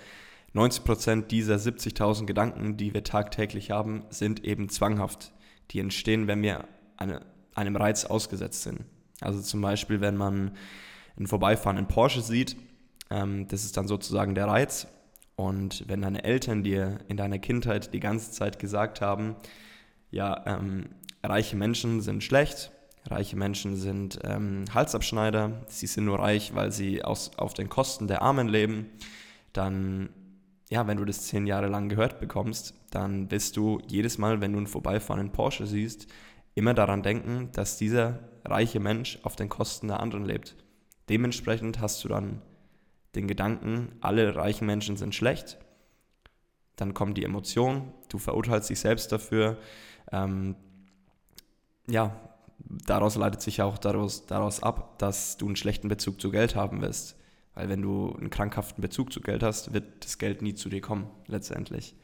90% 0.56 1.28
dieser 1.28 1.56
70.000 1.56 2.26
Gedanken, 2.26 2.76
die 2.76 2.94
wir 2.94 3.04
tagtäglich 3.04 3.70
haben, 3.72 4.04
sind 4.10 4.44
eben 4.44 4.70
zwanghaft. 4.70 5.32
Die 5.72 5.80
entstehen, 5.80 6.28
wenn 6.28 6.42
wir 6.42 6.66
eine, 6.98 7.22
einem 7.54 7.76
Reiz 7.76 8.06
ausgesetzt 8.06 8.64
sind. 8.64 8.86
Also 9.22 9.42
zum 9.42 9.62
Beispiel, 9.62 10.02
wenn 10.02 10.18
man 10.18 10.52
einen 11.18 11.28
vorbeifahrenden 11.28 11.88
Porsche 11.88 12.22
sieht, 12.22 12.56
ähm, 13.10 13.48
das 13.48 13.66
ist 13.66 13.78
dann 13.78 13.88
sozusagen 13.88 14.36
der 14.36 14.48
Reiz. 14.48 14.88
Und 15.36 15.88
wenn 15.88 16.02
deine 16.02 16.24
Eltern 16.24 16.64
dir 16.64 17.00
in 17.08 17.18
deiner 17.18 17.40
Kindheit 17.40 17.94
die 17.94 18.00
ganze 18.00 18.32
Zeit 18.32 18.60
gesagt 18.60 19.02
haben, 19.02 19.36
ja, 20.12 20.44
ähm, 20.46 20.90
reiche 21.24 21.56
Menschen 21.56 22.02
sind 22.02 22.24
schlecht, 22.24 22.72
Reiche 23.10 23.36
Menschen 23.36 23.76
sind 23.76 24.20
ähm, 24.24 24.66
Halsabschneider, 24.74 25.64
sie 25.68 25.88
sind 25.88 26.06
nur 26.06 26.20
reich, 26.20 26.54
weil 26.54 26.72
sie 26.72 27.04
aus, 27.04 27.32
auf 27.38 27.54
den 27.54 27.70
Kosten 27.70 28.08
der 28.08 28.22
Armen 28.22 28.48
leben. 28.48 28.90
Dann 29.54 30.10
ja, 30.70 30.86
wenn 30.88 30.98
du 30.98 31.06
das 31.06 31.24
zehn 31.24 31.48
Jahre 31.48 31.68
lang 31.68 31.90
gehört 31.90 32.20
bekommst, 32.20 32.76
dann 32.92 33.30
wirst 33.32 33.58
du 33.58 33.82
jedes 33.88 34.18
Mal, 34.20 34.40
wenn 34.40 34.54
du 34.54 34.60
einen 34.60 34.68
vorbeifahrenden 34.68 35.32
Porsche 35.32 35.66
siehst, 35.66 36.08
immer 36.54 36.76
daran 36.76 37.02
denken, 37.02 37.50
dass 37.54 37.78
dieser 37.78 38.20
reiche 38.46 38.80
Mensch 38.80 39.20
auf 39.24 39.36
den 39.36 39.50
Kosten 39.50 39.88
der 39.88 40.00
anderen 40.00 40.26
lebt. 40.26 40.56
Dementsprechend 41.10 41.80
hast 41.82 42.04
du 42.04 42.08
dann 42.08 42.42
den 43.16 43.28
Gedanken, 43.28 43.96
alle 44.02 44.36
reichen 44.36 44.68
Menschen 44.68 44.96
sind 44.96 45.16
schlecht. 45.16 45.58
Dann 46.76 46.94
kommt 46.94 47.18
die 47.18 47.26
Emotion, 47.26 47.92
du 48.10 48.20
verurteilst 48.20 48.70
dich 48.70 48.80
selbst 48.80 49.12
dafür. 49.12 49.58
Ähm, 50.12 50.56
ja, 51.88 52.16
daraus 52.86 53.16
leitet 53.16 53.42
sich 53.42 53.62
auch 53.64 53.80
daraus, 53.80 54.28
daraus 54.28 54.62
ab, 54.62 55.00
dass 55.00 55.38
du 55.38 55.48
einen 55.48 55.56
schlechten 55.56 55.88
Bezug 55.88 56.22
zu 56.22 56.30
Geld 56.30 56.56
haben 56.56 56.82
wirst. 56.82 57.19
Weil 57.54 57.70
wenn 57.70 57.82
du 57.82 58.14
einen 58.16 58.30
krankhaften 58.30 58.82
Bezug 58.82 59.12
zu 59.12 59.22
Geld 59.22 59.44
hast, 59.44 59.74
wird 59.74 60.06
das 60.06 60.18
Geld 60.18 60.42
nie 60.42 60.54
zu 60.54 60.70
dir 60.70 60.82
kommen, 60.82 61.10
letztendlich. 61.28 61.96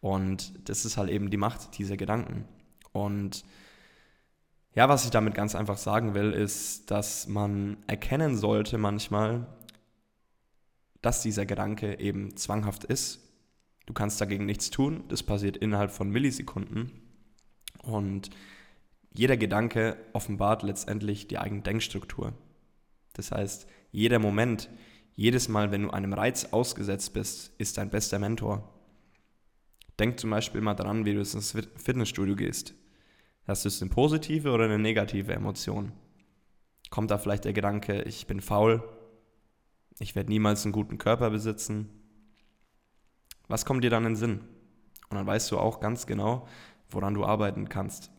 Und 0.00 0.68
das 0.68 0.84
ist 0.84 0.96
halt 0.96 1.10
eben 1.10 1.30
die 1.30 1.36
Macht 1.36 1.78
dieser 1.78 1.96
Gedanken. 1.96 2.44
Und 2.92 3.44
ja, 4.74 4.88
was 4.88 5.04
ich 5.04 5.10
damit 5.10 5.34
ganz 5.34 5.54
einfach 5.54 5.78
sagen 5.78 6.14
will, 6.14 6.32
ist, 6.32 6.90
dass 6.90 7.26
man 7.26 7.78
erkennen 7.86 8.36
sollte 8.36 8.78
manchmal, 8.78 9.46
dass 11.02 11.22
dieser 11.22 11.46
Gedanke 11.46 11.98
eben 11.98 12.36
zwanghaft 12.36 12.84
ist. 12.84 13.20
Du 13.86 13.94
kannst 13.94 14.20
dagegen 14.20 14.46
nichts 14.46 14.70
tun, 14.70 15.04
das 15.08 15.22
passiert 15.22 15.56
innerhalb 15.56 15.90
von 15.90 16.10
Millisekunden. 16.10 16.92
Und 17.82 18.30
jeder 19.12 19.36
Gedanke 19.36 19.96
offenbart 20.12 20.62
letztendlich 20.62 21.26
die 21.26 21.38
eigene 21.38 21.62
Denkstruktur. 21.62 22.34
Das 23.14 23.32
heißt, 23.32 23.66
jeder 23.90 24.18
Moment, 24.18 24.68
jedes 25.14 25.48
Mal, 25.48 25.70
wenn 25.70 25.82
du 25.82 25.90
einem 25.90 26.12
Reiz 26.12 26.46
ausgesetzt 26.52 27.12
bist, 27.12 27.52
ist 27.58 27.78
dein 27.78 27.90
bester 27.90 28.18
Mentor. 28.18 28.72
Denk 29.98 30.20
zum 30.20 30.30
Beispiel 30.30 30.60
mal 30.60 30.74
daran, 30.74 31.04
wie 31.04 31.14
du 31.14 31.20
ins 31.20 31.56
Fitnessstudio 31.76 32.36
gehst. 32.36 32.74
Hast 33.46 33.64
du 33.64 33.84
eine 33.84 33.90
positive 33.90 34.52
oder 34.52 34.66
eine 34.66 34.78
negative 34.78 35.32
Emotion? 35.32 35.92
Kommt 36.90 37.10
da 37.10 37.18
vielleicht 37.18 37.44
der 37.44 37.52
Gedanke, 37.52 38.02
ich 38.02 38.26
bin 38.26 38.40
faul, 38.40 38.82
ich 39.98 40.14
werde 40.14 40.30
niemals 40.30 40.64
einen 40.64 40.72
guten 40.72 40.98
Körper 40.98 41.30
besitzen? 41.30 41.88
Was 43.48 43.64
kommt 43.64 43.82
dir 43.82 43.90
dann 43.90 44.04
in 44.04 44.12
den 44.12 44.16
Sinn? 44.16 44.40
Und 45.08 45.16
dann 45.16 45.26
weißt 45.26 45.50
du 45.50 45.58
auch 45.58 45.80
ganz 45.80 46.06
genau, 46.06 46.46
woran 46.90 47.14
du 47.14 47.24
arbeiten 47.24 47.68
kannst. 47.68 48.10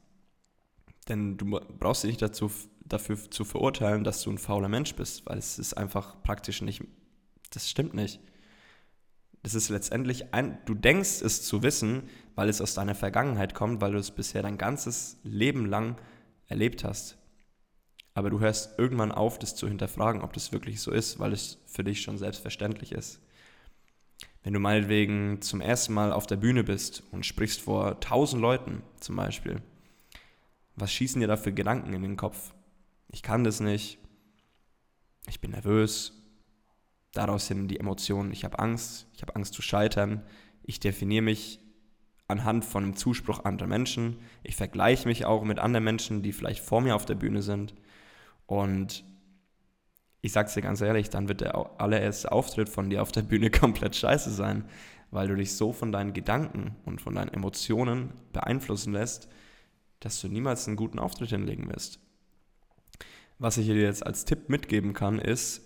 Denn 1.08 1.38
du 1.38 1.60
brauchst 1.80 2.04
dich 2.04 2.10
nicht 2.10 2.22
dazu 2.22 2.52
dafür 2.90 3.18
zu 3.30 3.46
verurteilen, 3.46 4.04
dass 4.04 4.22
du 4.22 4.32
ein 4.32 4.38
fauler 4.38 4.70
Mensch 4.70 4.96
bist, 4.96 5.26
weil 5.26 5.38
es 5.38 5.60
ist 5.60 5.74
einfach 5.74 6.22
praktisch 6.24 6.62
nicht, 6.62 6.84
das 7.52 7.70
stimmt 7.70 7.94
nicht. 7.94 8.20
Das 9.42 9.54
ist 9.56 9.70
letztendlich 9.70 10.34
ein, 10.34 10.58
du 10.66 10.74
denkst 10.74 11.22
es 11.22 11.44
zu 11.44 11.64
wissen, 11.64 12.10
weil 12.36 12.50
es 12.50 12.60
aus 12.60 12.74
deiner 12.74 12.96
Vergangenheit 12.96 13.54
kommt, 13.54 13.80
weil 13.80 13.94
du 13.94 13.98
es 13.98 14.12
bisher 14.12 14.42
dein 14.42 14.58
ganzes 14.58 15.18
Leben 15.24 15.66
lang 15.66 15.96
erlebt 16.48 16.84
hast. 16.84 17.18
Aber 18.14 18.30
du 18.30 18.40
hörst 18.40 18.78
irgendwann 18.78 19.14
auf, 19.14 19.40
das 19.40 19.56
zu 19.56 19.68
hinterfragen, 19.68 20.22
ob 20.22 20.34
das 20.34 20.52
wirklich 20.52 20.82
so 20.82 20.92
ist, 20.92 21.20
weil 21.20 21.32
es 21.32 21.60
für 21.68 21.86
dich 21.86 22.02
schon 22.02 22.18
selbstverständlich 22.18 22.92
ist. 22.92 23.22
Wenn 24.44 24.54
du 24.54 24.60
meinetwegen 24.60 25.42
zum 25.42 25.62
ersten 25.62 25.94
Mal 25.94 26.12
auf 26.12 26.28
der 26.28 26.38
Bühne 26.38 26.64
bist 26.64 27.04
und 27.12 27.26
sprichst 27.26 27.62
vor 27.62 28.00
tausend 28.00 28.42
Leuten 28.42 28.84
zum 29.00 29.16
Beispiel, 29.16 29.62
was 30.76 30.92
schießen 30.92 31.22
dir 31.22 31.28
da 31.28 31.38
für 31.38 31.54
Gedanken 31.54 31.94
in 31.94 32.02
den 32.02 32.18
Kopf? 32.18 32.54
Ich 33.10 33.24
kann 33.24 33.44
das 33.44 33.60
nicht, 33.60 34.00
ich 35.28 35.42
bin 35.42 35.52
nervös, 35.52 36.14
daraus 37.14 37.48
sind 37.48 37.68
die 37.68 37.80
Emotionen, 37.80 38.32
ich 38.32 38.44
habe 38.44 38.60
Angst, 38.60 39.08
ich 39.14 39.22
habe 39.22 39.36
Angst 39.36 39.54
zu 39.54 39.62
scheitern, 39.62 40.24
ich 40.64 40.80
definiere 40.80 41.24
mich 41.24 41.60
anhand 42.28 42.64
von 42.64 42.84
einem 42.84 42.96
Zuspruch 42.96 43.44
anderer 43.44 43.68
Menschen, 43.68 44.18
ich 44.44 44.56
vergleiche 44.56 45.08
mich 45.08 45.26
auch 45.26 45.44
mit 45.44 45.60
anderen 45.60 45.84
Menschen, 45.84 46.22
die 46.22 46.32
vielleicht 46.32 46.64
vor 46.64 46.82
mir 46.82 46.96
auf 46.96 47.06
der 47.06 47.16
Bühne 47.16 47.42
sind. 47.42 47.74
Und 48.46 49.04
ich 50.22 50.32
sag's 50.32 50.54
dir 50.54 50.62
ganz 50.62 50.80
ehrlich, 50.82 51.10
dann 51.10 51.28
wird 51.28 51.42
der 51.42 51.82
allererste 51.82 52.32
Auftritt 52.32 52.70
von 52.70 52.90
dir 52.90 53.02
auf 53.02 53.12
der 53.12 53.24
Bühne 53.24 53.50
komplett 53.52 53.96
scheiße 53.96 54.32
sein, 54.32 54.66
weil 55.10 55.28
du 55.28 55.36
dich 55.36 55.56
so 55.56 55.74
von 55.74 55.92
deinen 55.92 56.14
Gedanken 56.14 56.76
und 56.86 57.02
von 57.02 57.16
deinen 57.16 57.34
Emotionen 57.34 58.14
beeinflussen 58.32 58.94
lässt, 58.94 59.28
dass 60.00 60.22
du 60.22 60.28
niemals 60.28 60.68
einen 60.68 60.78
guten 60.78 61.00
Auftritt 61.00 61.30
hinlegen 61.30 61.68
wirst. 61.70 62.00
Was 63.40 63.58
ich 63.58 63.68
dir 63.68 63.76
jetzt 63.76 64.06
als 64.06 64.26
Tipp 64.26 64.50
mitgeben 64.50 64.94
kann, 64.94 65.18
ist, 65.18 65.62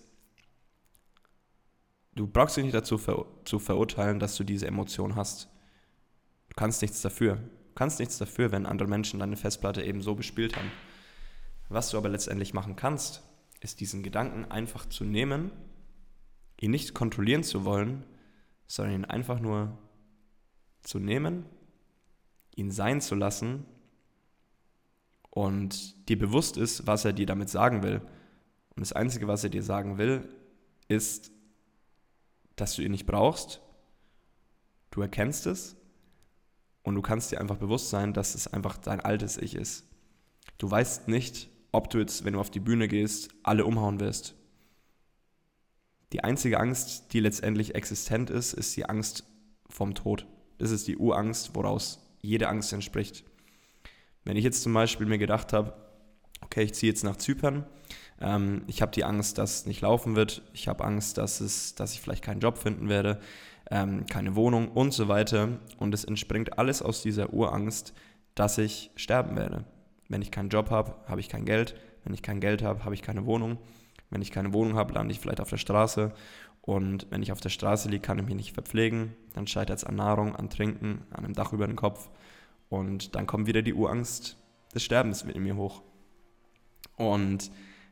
du 2.14 2.28
brauchst 2.28 2.56
dich 2.56 2.62
nicht 2.64 2.74
dazu 2.74 2.98
ver 2.98 3.26
zu 3.44 3.58
verurteilen, 3.58 4.20
dass 4.20 4.36
du 4.36 4.44
diese 4.44 4.68
Emotion 4.68 5.16
hast. 5.16 5.50
Du 6.48 6.54
kannst 6.54 6.82
nichts 6.82 7.02
dafür. 7.02 7.34
Du 7.34 7.74
kannst 7.74 7.98
nichts 7.98 8.16
dafür, 8.16 8.52
wenn 8.52 8.66
andere 8.66 8.88
Menschen 8.88 9.18
deine 9.18 9.36
Festplatte 9.36 9.82
eben 9.82 10.02
so 10.02 10.14
bespielt 10.14 10.56
haben. 10.56 10.70
Was 11.68 11.90
du 11.90 11.98
aber 11.98 12.08
letztendlich 12.08 12.54
machen 12.54 12.76
kannst, 12.76 13.24
ist 13.60 13.80
diesen 13.80 14.04
Gedanken 14.04 14.44
einfach 14.44 14.86
zu 14.86 15.04
nehmen, 15.04 15.50
ihn 16.60 16.70
nicht 16.70 16.94
kontrollieren 16.94 17.42
zu 17.42 17.64
wollen, 17.64 18.04
sondern 18.68 18.94
ihn 18.94 19.04
einfach 19.04 19.40
nur 19.40 19.76
zu 20.82 21.00
nehmen, 21.00 21.44
ihn 22.54 22.70
sein 22.70 23.00
zu 23.00 23.16
lassen 23.16 23.66
und 25.34 26.08
dir 26.08 26.16
bewusst 26.16 26.56
ist, 26.56 26.86
was 26.86 27.04
er 27.04 27.12
dir 27.12 27.26
damit 27.26 27.48
sagen 27.48 27.82
will. 27.82 28.00
Und 28.76 28.80
das 28.80 28.92
Einzige, 28.92 29.26
was 29.26 29.42
er 29.42 29.50
dir 29.50 29.64
sagen 29.64 29.98
will, 29.98 30.28
ist, 30.86 31.32
dass 32.54 32.76
du 32.76 32.82
ihn 32.82 32.92
nicht 32.92 33.06
brauchst. 33.06 33.60
Du 34.92 35.00
erkennst 35.00 35.46
es 35.46 35.76
und 36.84 36.94
du 36.94 37.02
kannst 37.02 37.32
dir 37.32 37.40
einfach 37.40 37.56
bewusst 37.56 37.90
sein, 37.90 38.12
dass 38.12 38.36
es 38.36 38.46
einfach 38.46 38.78
dein 38.78 39.00
altes 39.00 39.36
Ich 39.36 39.56
ist. 39.56 39.88
Du 40.56 40.70
weißt 40.70 41.08
nicht, 41.08 41.50
ob 41.72 41.90
du 41.90 41.98
jetzt, 41.98 42.24
wenn 42.24 42.34
du 42.34 42.40
auf 42.40 42.50
die 42.50 42.60
Bühne 42.60 42.86
gehst, 42.86 43.30
alle 43.42 43.64
umhauen 43.64 43.98
wirst. 43.98 44.36
Die 46.12 46.22
einzige 46.22 46.60
Angst, 46.60 47.12
die 47.12 47.18
letztendlich 47.18 47.74
existent 47.74 48.30
ist, 48.30 48.52
ist 48.52 48.76
die 48.76 48.88
Angst 48.88 49.24
vom 49.68 49.96
Tod. 49.96 50.28
Das 50.58 50.70
ist 50.70 50.86
die 50.86 50.96
Urangst, 50.96 51.56
woraus 51.56 51.98
jede 52.22 52.48
Angst 52.48 52.72
entspricht. 52.72 53.24
Wenn 54.24 54.36
ich 54.36 54.44
jetzt 54.44 54.62
zum 54.62 54.72
Beispiel 54.72 55.06
mir 55.06 55.18
gedacht 55.18 55.52
habe, 55.52 55.74
okay, 56.42 56.62
ich 56.62 56.74
ziehe 56.74 56.90
jetzt 56.90 57.04
nach 57.04 57.16
Zypern, 57.16 57.64
ähm, 58.20 58.62
ich 58.66 58.82
habe 58.82 58.92
die 58.92 59.04
Angst, 59.04 59.38
dass 59.38 59.60
es 59.60 59.66
nicht 59.66 59.80
laufen 59.80 60.16
wird, 60.16 60.42
ich 60.52 60.68
habe 60.68 60.84
Angst, 60.84 61.18
dass, 61.18 61.40
es, 61.40 61.74
dass 61.74 61.92
ich 61.92 62.00
vielleicht 62.00 62.24
keinen 62.24 62.40
Job 62.40 62.58
finden 62.58 62.88
werde, 62.88 63.20
ähm, 63.70 64.06
keine 64.06 64.36
Wohnung 64.36 64.68
und 64.68 64.92
so 64.92 65.08
weiter. 65.08 65.48
Und 65.78 65.94
es 65.94 66.04
entspringt 66.04 66.58
alles 66.58 66.82
aus 66.82 67.02
dieser 67.02 67.32
Urangst, 67.32 67.94
dass 68.34 68.58
ich 68.58 68.90
sterben 68.96 69.36
werde. 69.36 69.64
Wenn 70.08 70.22
ich 70.22 70.30
keinen 70.30 70.48
Job 70.48 70.70
habe, 70.70 70.94
habe 71.06 71.20
ich 71.20 71.28
kein 71.28 71.44
Geld. 71.44 71.74
Wenn 72.04 72.14
ich 72.14 72.22
kein 72.22 72.40
Geld 72.40 72.62
habe, 72.62 72.84
habe 72.84 72.94
ich 72.94 73.02
keine 73.02 73.26
Wohnung. 73.26 73.58
Wenn 74.10 74.22
ich 74.22 74.30
keine 74.30 74.52
Wohnung 74.52 74.76
habe, 74.76 74.92
lande 74.94 75.12
ich 75.12 75.20
vielleicht 75.20 75.40
auf 75.40 75.50
der 75.50 75.56
Straße. 75.56 76.12
Und 76.60 77.06
wenn 77.10 77.22
ich 77.22 77.32
auf 77.32 77.40
der 77.40 77.48
Straße 77.48 77.88
liege, 77.88 78.02
kann 78.02 78.18
ich 78.18 78.24
mich 78.26 78.34
nicht 78.34 78.52
verpflegen. 78.52 79.14
Dann 79.34 79.46
scheitert 79.46 79.78
es 79.78 79.84
an 79.84 79.96
Nahrung, 79.96 80.36
an 80.36 80.50
Trinken, 80.50 81.02
an 81.10 81.24
einem 81.24 81.34
Dach 81.34 81.52
über 81.52 81.66
den 81.66 81.76
Kopf. 81.76 82.10
Und 82.68 83.14
dann 83.14 83.26
kommt 83.26 83.46
wieder 83.46 83.62
die 83.62 83.74
Urangst 83.74 84.36
des 84.74 84.82
Sterbens 84.82 85.22
in 85.22 85.42
mir 85.42 85.56
hoch. 85.56 85.82
Und 86.96 87.50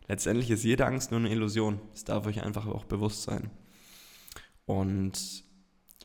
letztendlich 0.09 0.51
ist 0.51 0.65
jede 0.65 0.87
Angst 0.87 1.11
nur 1.11 1.21
eine 1.21 1.31
Illusion. 1.31 1.81
Das 1.93 2.05
darf 2.05 2.27
euch 2.27 2.43
einfach 2.43 2.67
auch 2.67 2.85
bewusst 2.85 3.23
sein. 3.23 3.51
Und 4.67 5.45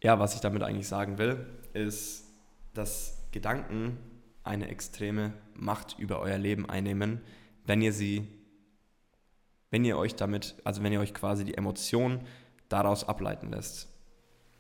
ja, 0.04 0.20
was 0.20 0.36
ich 0.36 0.42
damit 0.42 0.64
eigentlich 0.64 0.88
sagen 0.88 1.18
will, 1.18 1.46
ist, 1.74 2.26
dass 2.74 3.28
Gedanken 3.32 3.98
eine 4.44 4.68
extreme 4.70 5.34
Macht 5.54 5.98
über 6.00 6.20
euer 6.20 6.38
Leben 6.38 6.70
einnehmen, 6.70 7.22
wenn 7.66 7.82
ihr 7.82 7.92
sie, 7.92 8.28
wenn 9.72 9.84
ihr 9.84 9.98
euch 9.98 10.16
damit, 10.16 10.56
also 10.64 10.84
wenn 10.84 10.94
ihr 10.94 11.02
euch 11.02 11.14
quasi 11.14 11.44
die 11.44 11.56
Emotion 11.56 12.22
daraus 12.70 13.04
ableiten 13.04 13.52
lässt. 13.52 13.90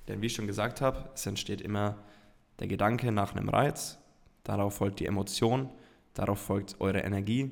Denn 0.07 0.21
wie 0.21 0.27
ich 0.27 0.33
schon 0.33 0.47
gesagt 0.47 0.81
habe, 0.81 1.09
es 1.13 1.25
entsteht 1.25 1.61
immer 1.61 2.03
der 2.59 2.67
Gedanke 2.67 3.11
nach 3.11 3.35
einem 3.35 3.49
Reiz, 3.49 3.99
darauf 4.43 4.75
folgt 4.75 4.99
die 4.99 5.05
Emotion, 5.05 5.69
darauf 6.13 6.39
folgt 6.39 6.79
eure 6.79 6.99
Energie 6.99 7.51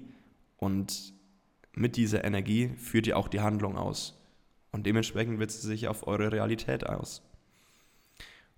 und 0.58 1.14
mit 1.74 1.98
dieser 1.98 2.24
Energie 2.24 2.70
führt 2.78 3.08
ihr 3.08 3.18
auch 3.18 3.28
die 3.28 3.42
Handlung 3.42 3.78
aus. 3.78 4.18
Und 4.72 4.86
dementsprechend 4.86 5.40
wirkt 5.40 5.52
sie 5.52 5.68
sich 5.68 5.88
auf 5.88 6.08
eure 6.08 6.32
Realität 6.32 6.86
aus. 6.86 7.22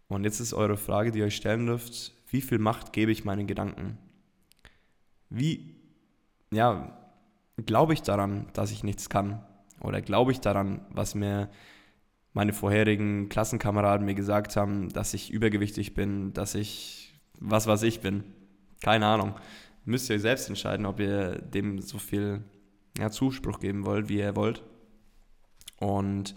Und 0.08 0.24
jetzt 0.24 0.40
ist 0.40 0.54
eure 0.54 0.78
Frage, 0.78 1.12
die 1.12 1.20
ihr 1.20 1.26
euch 1.26 1.36
stellen 1.36 1.66
dürft, 1.66 2.14
wie 2.30 2.42
viel 2.42 2.60
Macht 2.60 2.94
gebe 2.94 3.12
ich 3.12 3.26
meinen 3.26 3.48
Gedanken? 3.48 3.98
Wie, 5.30 5.76
ja, 6.52 6.98
glaube 7.66 7.94
ich 7.94 8.02
daran, 8.02 8.48
dass 8.54 8.72
ich 8.72 8.84
nichts 8.84 9.10
kann? 9.10 9.44
Oder 9.82 10.02
glaube 10.02 10.32
ich 10.32 10.40
daran, 10.40 10.86
was 10.90 11.16
mir 11.16 11.50
meine 12.38 12.54
vorherigen 12.54 13.30
Klassenkameraden 13.30 14.06
mir 14.06 14.14
gesagt 14.14 14.58
haben, 14.58 14.90
dass 14.90 15.16
ich 15.16 15.32
übergewichtig 15.32 15.96
bin, 15.96 16.34
dass 16.34 16.54
ich 16.54 17.16
was 17.40 17.66
was 17.66 17.82
ich 17.82 18.00
bin. 18.00 18.24
Keine 18.80 19.08
Ahnung. 19.08 19.34
Müsst 19.86 20.08
ihr 20.12 20.20
selbst 20.20 20.48
entscheiden, 20.48 20.86
ob 20.86 21.00
ihr 21.00 21.40
dem 21.40 21.82
so 21.82 21.98
viel 21.98 22.44
ja, 22.96 23.10
Zuspruch 23.10 23.60
geben 23.60 23.86
wollt, 23.86 24.08
wie 24.08 24.20
ihr 24.20 24.36
wollt. 24.36 24.62
Und 25.80 26.36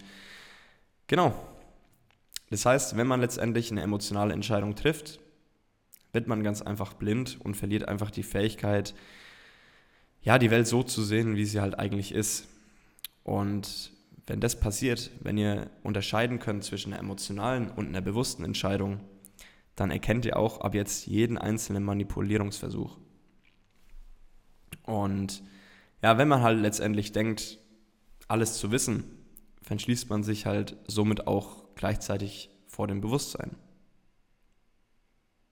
genau, 1.05 1.35
Das 2.49 2.65
heißt, 2.65 2.97
wenn 2.97 3.05
man 3.05 3.21
letztendlich 3.21 3.69
eine 3.69 3.81
emotionale 3.81 4.33
Entscheidung 4.33 4.75
trifft, 4.75 5.19
wird 6.13 6.27
man 6.27 6.41
ganz 6.41 6.63
einfach 6.63 6.93
blind 6.93 7.39
und 7.39 7.55
verliert 7.55 7.87
einfach 7.87 8.09
die 8.09 8.23
Fähigkeit, 8.23 8.95
ja, 10.23 10.39
die 10.39 10.49
Welt 10.49 10.65
so 10.65 10.81
zu 10.81 11.03
sehen, 11.03 11.35
wie 11.35 11.45
sie 11.45 11.61
halt 11.61 11.77
eigentlich 11.77 12.11
ist. 12.11 12.47
Und 13.23 13.90
wenn 14.27 14.39
das 14.39 14.59
passiert, 14.59 15.11
wenn 15.21 15.37
ihr 15.37 15.69
unterscheiden 15.83 16.39
könnt 16.39 16.63
zwischen 16.63 16.93
einer 16.93 17.01
emotionalen 17.01 17.69
und 17.71 17.87
einer 17.87 18.01
bewussten 18.01 18.43
Entscheidung, 18.45 18.99
dann 19.75 19.91
erkennt 19.91 20.25
ihr 20.25 20.37
auch 20.37 20.61
ab 20.61 20.75
jetzt 20.75 21.07
jeden 21.07 21.37
einzelnen 21.37 21.83
Manipulierungsversuch. 21.83 22.97
Und 24.83 25.43
ja, 26.01 26.17
wenn 26.17 26.27
man 26.27 26.41
halt 26.41 26.59
letztendlich 26.59 27.11
denkt, 27.11 27.59
alles 28.27 28.57
zu 28.57 28.71
wissen, 28.71 29.03
verschließt 29.61 30.09
man 30.09 30.23
sich 30.23 30.45
halt 30.45 30.77
somit 30.87 31.27
auch 31.27 31.75
gleichzeitig 31.75 32.49
vor 32.67 32.87
dem 32.87 33.01
Bewusstsein. 33.01 33.55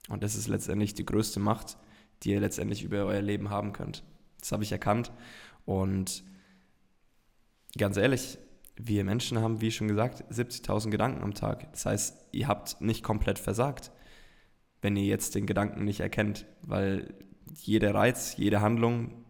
Und 0.10 0.24
das 0.24 0.36
ist 0.36 0.48
letztendlich 0.48 0.94
die 0.94 1.06
größte 1.06 1.40
Macht, 1.40 1.78
die 2.24 2.32
ihr 2.32 2.40
letztendlich 2.40 2.84
über 2.84 3.06
euer 3.06 3.22
Leben 3.22 3.50
haben 3.50 3.74
könnt. 3.74 4.04
Das 4.40 4.52
habe 4.52 4.64
ich 4.64 4.72
erkannt. 4.72 5.12
Und 5.66 6.24
ganz 7.78 7.98
ehrlich, 7.98 8.38
wir 8.82 9.04
Menschen 9.04 9.40
haben, 9.40 9.60
wie 9.60 9.72
schon 9.72 9.90
gesagt, 9.90 10.24
70.000 10.32 10.90
Gedanken 10.90 11.22
am 11.22 11.34
Tag. 11.34 11.70
Das 11.74 11.86
heißt, 11.86 12.18
ihr 12.32 12.48
habt 12.48 12.80
nicht 12.80 13.04
komplett 13.04 13.38
versagt, 13.38 13.92
wenn 14.82 14.96
ihr 14.96 15.04
jetzt 15.04 15.36
den 15.36 15.46
Gedanken 15.46 15.84
nicht 15.84 16.00
erkennt, 16.00 16.46
weil 16.62 17.14
jeder 17.54 17.94
Reiz, 17.94 18.38
jede 18.38 18.62
Handlung, 18.62 19.26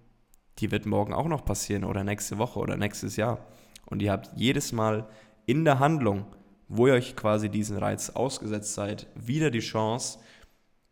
die 0.59 0.69
wird 0.69 0.85
morgen 0.85 1.13
auch 1.13 1.27
noch 1.27 1.45
passieren 1.45 1.83
oder 1.83 2.03
nächste 2.03 2.37
Woche 2.37 2.59
oder 2.59 2.77
nächstes 2.77 3.15
Jahr. 3.15 3.47
Und 3.87 4.03
ihr 4.03 4.11
habt 4.11 4.29
jedes 4.35 4.71
Mal 4.71 5.09
in 5.47 5.65
der 5.65 5.79
Handlung, 5.79 6.27
wo 6.67 6.85
ihr 6.85 6.93
euch 6.93 7.15
quasi 7.15 7.49
diesen 7.49 7.77
Reiz 7.77 8.11
ausgesetzt 8.11 8.75
seid, 8.75 9.07
wieder 9.15 9.49
die 9.49 9.59
Chance, 9.61 10.19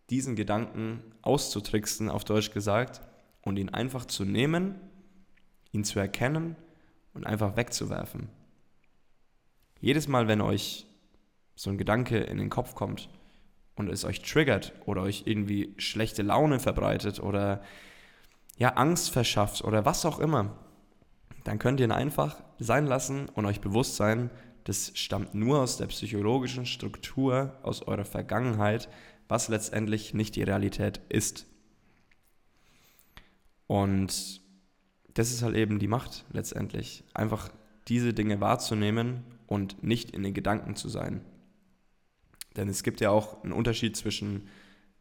diesen 0.09 0.35
Gedanken 0.35 1.03
auszutricksen, 1.21 2.09
auf 2.09 2.23
Deutsch 2.23 2.51
gesagt, 2.51 3.01
und 3.43 3.57
ihn 3.57 3.69
einfach 3.69 4.05
zu 4.05 4.25
nehmen, 4.25 4.75
ihn 5.71 5.83
zu 5.83 5.99
erkennen 5.99 6.55
und 7.13 7.27
einfach 7.27 7.55
wegzuwerfen. 7.55 8.29
Jedes 9.79 10.07
Mal, 10.07 10.27
wenn 10.27 10.41
euch 10.41 10.87
so 11.55 11.69
ein 11.69 11.77
Gedanke 11.77 12.17
in 12.17 12.37
den 12.37 12.49
Kopf 12.49 12.75
kommt 12.75 13.09
und 13.75 13.89
es 13.89 14.05
euch 14.05 14.21
triggert 14.21 14.73
oder 14.85 15.01
euch 15.01 15.23
irgendwie 15.25 15.73
schlechte 15.77 16.23
Laune 16.23 16.59
verbreitet 16.59 17.19
oder 17.19 17.61
ja 18.57 18.69
Angst 18.73 19.11
verschafft 19.11 19.63
oder 19.63 19.85
was 19.85 20.05
auch 20.05 20.19
immer, 20.19 20.55
dann 21.43 21.59
könnt 21.59 21.79
ihr 21.79 21.85
ihn 21.85 21.91
einfach 21.91 22.41
sein 22.59 22.85
lassen 22.85 23.29
und 23.29 23.45
euch 23.45 23.61
bewusst 23.61 23.95
sein, 23.95 24.29
das 24.63 24.91
stammt 24.95 25.33
nur 25.33 25.61
aus 25.61 25.77
der 25.77 25.87
psychologischen 25.87 26.65
Struktur, 26.65 27.53
aus 27.63 27.83
eurer 27.83 28.03
Vergangenheit, 28.03 28.89
was 29.29 29.47
letztendlich 29.47 30.13
nicht 30.13 30.35
die 30.35 30.43
Realität 30.43 30.99
ist. 31.07 31.45
Und 33.65 34.41
das 35.13 35.31
ist 35.31 35.41
halt 35.41 35.55
eben 35.55 35.79
die 35.79 35.87
Macht 35.87 36.25
letztendlich. 36.31 37.03
Einfach 37.13 37.49
diese 37.87 38.13
Dinge 38.13 38.41
wahrzunehmen 38.41 39.23
und 39.47 39.81
nicht 39.83 40.11
in 40.11 40.23
den 40.23 40.33
Gedanken 40.33 40.75
zu 40.75 40.89
sein. 40.89 41.21
Denn 42.55 42.69
es 42.69 42.83
gibt 42.83 43.01
ja 43.01 43.09
auch 43.09 43.43
einen 43.43 43.53
Unterschied 43.53 43.95
zwischen 43.95 44.47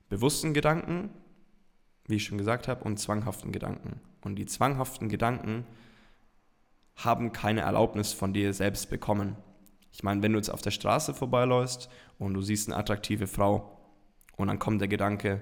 bewussten 0.09 0.55
Gedanken, 0.55 1.11
wie 2.07 2.17
ich 2.17 2.25
schon 2.25 2.39
gesagt 2.39 2.69
habe, 2.69 2.85
und 2.85 2.99
zwanghaften 2.99 3.53
Gedanken. 3.53 4.01
Und 4.21 4.37
die 4.37 4.47
zwanghaften 4.47 5.09
Gedanken 5.09 5.67
haben 6.95 7.33
keine 7.33 7.63
Erlaubnis 7.63 8.13
von 8.13 8.33
dir 8.33 8.53
selbst 8.53 8.89
bekommen. 8.89 9.37
Ich 9.93 10.03
meine, 10.03 10.23
wenn 10.23 10.33
du 10.33 10.39
jetzt 10.39 10.51
auf 10.51 10.63
der 10.63 10.71
Straße 10.71 11.15
vorbeiläufst 11.15 11.89
und 12.19 12.35
du 12.35 12.43
siehst 12.43 12.69
eine 12.69 12.77
attraktive 12.77 13.27
Frau 13.27 13.79
und 14.37 14.49
dann 14.49 14.59
kommt 14.59 14.81
der 14.81 14.89
Gedanke, 14.89 15.41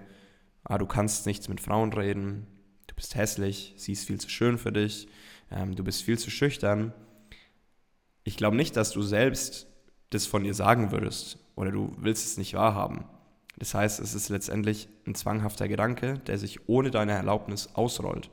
ah, 0.65 0.79
du 0.79 0.87
kannst 0.87 1.27
nichts 1.27 1.49
mit 1.49 1.61
Frauen 1.61 1.93
reden, 1.93 2.47
du 2.87 2.95
bist 2.95 3.15
hässlich, 3.15 3.75
sie 3.77 3.93
ist 3.93 4.07
viel 4.07 4.21
zu 4.21 4.29
schön 4.29 4.59
für 4.59 4.73
dich, 4.73 5.09
ähm, 5.51 5.75
du 5.75 5.85
bist 5.85 6.03
viel 6.03 6.19
zu 6.19 6.31
schüchtern. 6.31 6.93
Ich 8.25 8.37
glaube 8.37 8.57
nicht, 8.57 8.77
dass 8.77 8.91
du 8.91 9.03
selbst 9.03 9.67
das 10.11 10.27
von 10.27 10.45
dir 10.45 10.55
sagen 10.55 10.91
würdest 10.91 11.39
oder 11.55 11.71
du 11.71 11.95
willst 11.99 12.27
es 12.27 12.39
nicht 12.39 12.55
wahrhaben. 12.55 13.05
Das 13.57 13.75
heißt, 13.75 14.01
es 14.01 14.15
ist 14.15 14.31
letztendlich 14.31 14.89
ein 15.07 15.15
zwanghafter 15.15 15.69
Gedanke, 15.69 16.19
der 16.27 16.39
sich 16.39 16.69
ohne 16.69 16.91
deine 16.91 17.13
Erlaubnis 17.13 17.71
ausrollt. 17.75 18.31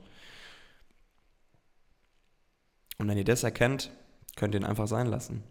Und 2.98 3.08
wenn 3.08 3.18
ihr 3.18 3.24
das 3.24 3.44
erkennt, 3.44 3.92
könnt 4.36 4.56
ihr 4.56 4.62
ihn 4.62 4.66
einfach 4.66 4.88
sein 4.88 5.08
lassen. 5.08 5.44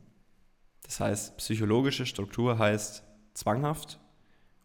Das 0.82 1.00
heißt, 1.00 1.36
psychologische 1.36 2.06
Struktur 2.06 2.58
heißt 2.58 3.04
zwanghaft, 3.34 4.00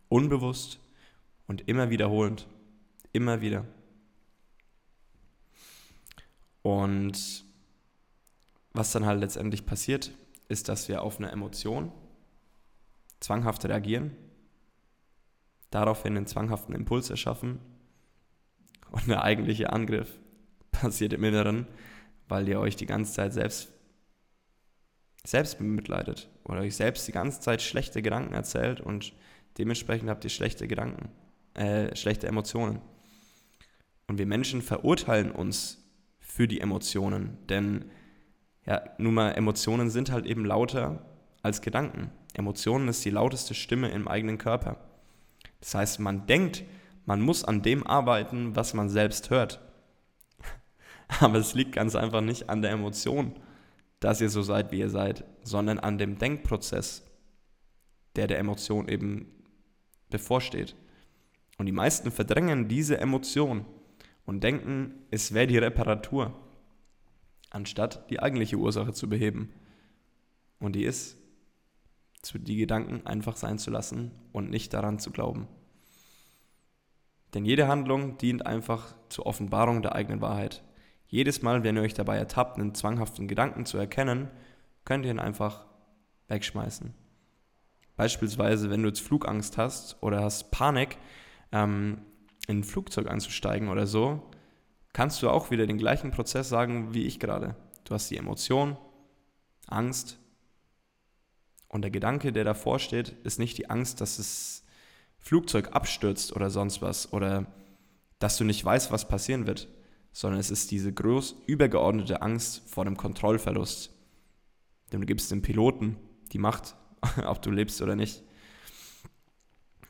unbewusst 0.09 0.79
und 1.47 1.67
immer 1.67 1.89
wiederholend. 1.89 2.47
Immer 3.11 3.41
wieder. 3.41 3.65
Und 6.61 7.44
was 8.75 8.91
dann 8.91 9.05
halt 9.05 9.21
letztendlich 9.21 9.65
passiert, 9.65 10.11
ist, 10.49 10.69
dass 10.69 10.87
wir 10.87 11.01
auf 11.01 11.17
eine 11.17 11.31
Emotion 11.31 11.91
zwanghaft 13.19 13.65
reagieren, 13.65 14.11
daraufhin 15.71 16.15
einen 16.15 16.27
zwanghaften 16.27 16.75
Impuls 16.75 17.09
erschaffen 17.09 17.59
und 18.91 19.07
der 19.07 19.23
eigentliche 19.23 19.71
Angriff 19.71 20.19
passiert 20.71 21.13
im 21.13 21.23
Inneren, 21.23 21.67
weil 22.27 22.47
ihr 22.47 22.59
euch 22.59 22.75
die 22.75 22.85
ganze 22.85 23.13
Zeit 23.13 23.33
selbst, 23.33 23.71
selbst 25.25 25.57
bemitleidet 25.57 26.29
oder 26.43 26.61
euch 26.61 26.75
selbst 26.75 27.07
die 27.07 27.11
ganze 27.11 27.39
Zeit 27.39 27.61
schlechte 27.61 28.01
Gedanken 28.01 28.33
erzählt 28.33 28.81
und 28.81 29.13
dementsprechend 29.57 30.09
habt 30.09 30.23
ihr 30.23 30.29
schlechte 30.29 30.67
Gedanken, 30.67 31.09
äh, 31.53 31.95
schlechte 31.95 32.27
Emotionen. 32.27 32.81
Und 34.07 34.19
wir 34.19 34.27
Menschen 34.27 34.61
verurteilen 34.61 35.31
uns 35.31 35.83
für 36.19 36.47
die 36.47 36.61
Emotionen. 36.61 37.37
Denn 37.47 37.85
ja, 38.65 38.81
nun 38.97 39.13
mal, 39.13 39.31
Emotionen 39.31 39.89
sind 39.89 40.11
halt 40.11 40.25
eben 40.25 40.45
lauter 40.45 41.05
als 41.43 41.61
Gedanken. 41.61 42.11
Emotionen 42.33 42.87
ist 42.87 43.05
die 43.05 43.11
lauteste 43.11 43.53
Stimme 43.53 43.89
im 43.89 44.07
eigenen 44.07 44.37
Körper. 44.37 44.77
Das 45.59 45.75
heißt, 45.75 45.99
man 45.99 46.25
denkt, 46.25 46.63
man 47.05 47.21
muss 47.21 47.43
an 47.43 47.61
dem 47.61 47.85
arbeiten, 47.85 48.55
was 48.55 48.73
man 48.73 48.89
selbst 48.89 49.29
hört. 49.29 49.61
Aber 51.19 51.37
es 51.37 51.53
liegt 51.53 51.73
ganz 51.73 51.95
einfach 51.95 52.21
nicht 52.21 52.49
an 52.49 52.61
der 52.61 52.71
Emotion, 52.71 53.33
dass 53.99 54.21
ihr 54.21 54.29
so 54.29 54.41
seid, 54.41 54.71
wie 54.71 54.79
ihr 54.79 54.89
seid, 54.89 55.23
sondern 55.43 55.79
an 55.79 55.97
dem 55.97 56.17
Denkprozess, 56.17 57.03
der 58.15 58.27
der 58.27 58.39
Emotion 58.39 58.87
eben 58.87 59.31
bevorsteht. 60.09 60.75
Und 61.57 61.67
die 61.67 61.71
meisten 61.71 62.11
verdrängen 62.11 62.67
diese 62.67 62.99
Emotion 62.99 63.65
und 64.25 64.43
denken, 64.43 65.05
es 65.11 65.33
wäre 65.33 65.47
die 65.47 65.57
Reparatur, 65.57 66.33
anstatt 67.49 68.09
die 68.09 68.19
eigentliche 68.19 68.57
Ursache 68.57 68.93
zu 68.93 69.09
beheben. 69.09 69.53
Und 70.59 70.73
die 70.73 70.83
ist, 70.83 71.17
die 72.33 72.57
Gedanken 72.57 73.05
einfach 73.05 73.35
sein 73.35 73.59
zu 73.59 73.69
lassen 73.69 74.11
und 74.31 74.49
nicht 74.49 74.73
daran 74.73 74.99
zu 74.99 75.11
glauben. 75.11 75.47
Denn 77.33 77.45
jede 77.45 77.67
Handlung 77.67 78.17
dient 78.17 78.45
einfach 78.45 78.95
zur 79.09 79.25
Offenbarung 79.25 79.81
der 79.81 79.93
eigenen 79.93 80.21
Wahrheit. 80.21 80.63
Jedes 81.07 81.41
Mal, 81.41 81.63
wenn 81.63 81.75
ihr 81.75 81.83
euch 81.83 81.93
dabei 81.93 82.17
ertappt, 82.17 82.57
einen 82.57 82.73
zwanghaften 82.73 83.27
Gedanken 83.27 83.65
zu 83.65 83.77
erkennen, 83.77 84.29
könnt 84.85 85.05
ihr 85.05 85.11
ihn 85.11 85.19
einfach 85.19 85.65
wegschmeißen. 86.29 86.93
Beispielsweise, 87.97 88.69
wenn 88.69 88.81
du 88.81 88.89
jetzt 88.89 89.01
Flugangst 89.01 89.57
hast 89.57 90.01
oder 90.01 90.23
hast 90.23 90.51
Panik, 90.51 90.97
ähm, 91.51 92.01
in 92.47 92.59
ein 92.59 92.63
Flugzeug 92.63 93.09
einzusteigen 93.09 93.69
oder 93.69 93.87
so, 93.87 94.29
kannst 94.95 95.21
du 95.21 95.29
auch 95.29 95.51
wieder 95.51 95.67
den 95.67 95.77
gleichen 95.77 96.11
Prozess 96.11 96.47
sagen 96.47 96.93
wie 96.93 97.03
ich 97.03 97.19
gerade. 97.19 97.57
Du 97.83 97.93
hast 97.93 98.09
die 98.09 98.15
Emotion, 98.15 98.77
Angst 99.67 100.17
und 101.67 101.81
der 101.81 101.91
Gedanke, 101.91 102.31
der 102.31 102.45
davor 102.45 102.79
steht, 102.79 103.09
ist 103.25 103.37
nicht 103.37 103.57
die 103.57 103.69
Angst, 103.69 103.99
dass 103.99 104.15
das 104.15 104.63
Flugzeug 105.19 105.75
abstürzt 105.75 106.33
oder 106.33 106.49
sonst 106.49 106.81
was 106.81 107.11
oder 107.11 107.45
dass 108.19 108.37
du 108.37 108.45
nicht 108.45 108.63
weißt, 108.63 108.89
was 108.93 109.09
passieren 109.09 109.47
wird, 109.47 109.67
sondern 110.13 110.39
es 110.39 110.49
ist 110.49 110.71
diese 110.71 110.93
groß 110.93 111.43
übergeordnete 111.45 112.21
Angst 112.21 112.61
vor 112.65 112.85
dem 112.85 112.95
Kontrollverlust. 112.95 113.93
Denn 114.93 115.01
du 115.01 115.05
gibst 115.05 115.29
dem 115.29 115.41
Piloten 115.41 115.97
die 116.31 116.39
Macht, 116.39 116.77
ob 117.25 117.41
du 117.41 117.51
lebst 117.51 117.81
oder 117.81 117.97
nicht. 117.97 118.23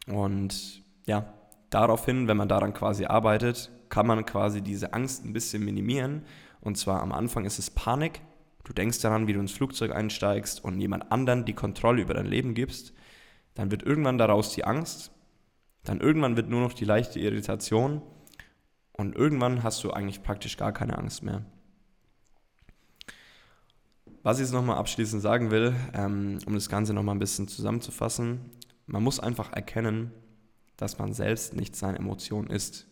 Und 0.08 0.82
ja, 1.06 1.32
daraufhin, 1.70 2.28
wenn 2.28 2.38
man 2.38 2.50
daran 2.50 2.74
quasi 2.74 3.06
arbeitet, 3.06 3.70
kann 3.96 4.08
man 4.08 4.26
quasi 4.26 4.62
diese 4.62 4.92
Angst 4.92 5.24
ein 5.24 5.32
bisschen 5.32 5.64
minimieren. 5.64 6.24
Und 6.60 6.78
zwar 6.78 7.02
am 7.02 7.14
Anfang 7.14 7.46
ist 7.46 7.60
es 7.60 7.70
Panik. 7.70 8.20
Du 8.66 8.74
denkst 8.74 9.00
daran, 9.00 9.26
wie 9.26 9.32
du 9.32 9.40
ins 9.40 9.54
Flugzeug 9.54 9.96
einsteigst 9.96 10.62
und 10.62 10.82
jemand 10.82 11.14
anderen 11.14 11.46
die 11.46 11.54
Kontrolle 11.54 12.02
über 12.02 12.14
dein 12.14 12.26
Leben 12.26 12.56
gibst. 12.56 12.92
Dann 13.54 13.72
wird 13.72 13.84
irgendwann 13.84 14.18
daraus 14.18 14.52
die 14.52 14.66
Angst. 14.66 15.12
Dann 15.86 16.02
irgendwann 16.02 16.36
wird 16.36 16.50
nur 16.50 16.60
noch 16.60 16.74
die 16.74 16.84
leichte 16.84 17.22
Irritation. 17.22 18.02
Und 18.92 19.16
irgendwann 19.16 19.64
hast 19.64 19.82
du 19.86 19.92
eigentlich 19.92 20.24
praktisch 20.24 20.58
gar 20.58 20.74
keine 20.74 20.98
Angst 20.98 21.24
mehr. 21.24 21.46
was 24.24 24.40
ich 24.40 24.42
jetzt 24.42 24.54
nochmal 24.54 24.78
abschließend 24.78 25.22
sagen 25.22 25.52
will, 25.52 25.74
ähm, 25.94 26.40
um 26.46 26.54
das 26.54 26.68
Ganze 26.68 26.94
nochmal 26.94 27.16
ein 27.16 27.20
bisschen 27.20 27.48
zusammenzufassen, 27.48 28.42
man 28.88 29.04
muss 29.04 29.22
einfach 29.22 29.54
erkennen, 29.54 30.12
dass 30.76 30.98
man 30.98 31.14
selbst 31.14 31.56
nicht 31.56 31.78
seine 31.78 32.00
Emotion 32.00 32.48
ist. 32.48 32.88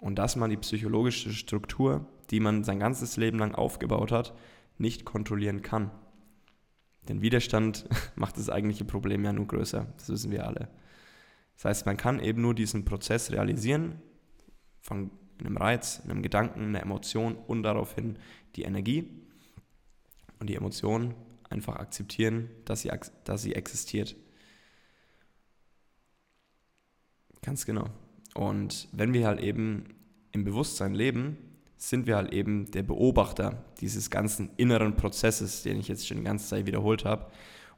Und 0.00 0.16
dass 0.16 0.36
man 0.36 0.50
die 0.50 0.56
psychologische 0.56 1.32
Struktur, 1.32 2.06
die 2.30 2.40
man 2.40 2.64
sein 2.64 2.80
ganzes 2.80 3.16
Leben 3.16 3.38
lang 3.38 3.54
aufgebaut 3.54 4.12
hat, 4.12 4.34
nicht 4.78 5.04
kontrollieren 5.04 5.62
kann. 5.62 5.90
Denn 7.08 7.22
Widerstand 7.22 7.86
macht 8.16 8.36
das 8.38 8.48
eigentliche 8.48 8.84
Problem 8.84 9.24
ja 9.24 9.32
nur 9.32 9.46
größer, 9.46 9.86
das 9.98 10.08
wissen 10.08 10.30
wir 10.30 10.46
alle. 10.46 10.68
Das 11.56 11.66
heißt, 11.66 11.86
man 11.86 11.98
kann 11.98 12.20
eben 12.20 12.40
nur 12.40 12.54
diesen 12.54 12.84
Prozess 12.86 13.30
realisieren, 13.30 14.00
von 14.80 15.10
einem 15.38 15.56
Reiz, 15.56 16.00
einem 16.00 16.22
Gedanken, 16.22 16.60
einer 16.60 16.82
Emotion 16.82 17.36
und 17.36 17.62
daraufhin 17.62 18.18
die 18.56 18.62
Energie 18.62 19.08
und 20.38 20.48
die 20.48 20.54
Emotion 20.54 21.14
einfach 21.50 21.76
akzeptieren, 21.76 22.48
dass 22.64 22.82
sie, 22.82 22.90
dass 23.24 23.42
sie 23.42 23.54
existiert. 23.54 24.16
Ganz 27.42 27.66
genau. 27.66 27.90
Und 28.34 28.88
wenn 28.92 29.12
wir 29.12 29.26
halt 29.26 29.40
eben 29.40 29.84
im 30.32 30.44
Bewusstsein 30.44 30.94
leben, 30.94 31.36
sind 31.76 32.06
wir 32.06 32.16
halt 32.16 32.32
eben 32.32 32.70
der 32.70 32.82
Beobachter 32.82 33.64
dieses 33.80 34.10
ganzen 34.10 34.50
inneren 34.56 34.96
Prozesses, 34.96 35.62
den 35.62 35.80
ich 35.80 35.88
jetzt 35.88 36.06
schon 36.06 36.18
die 36.18 36.24
ganze 36.24 36.48
Zeit 36.48 36.66
wiederholt 36.66 37.04
habe. 37.04 37.30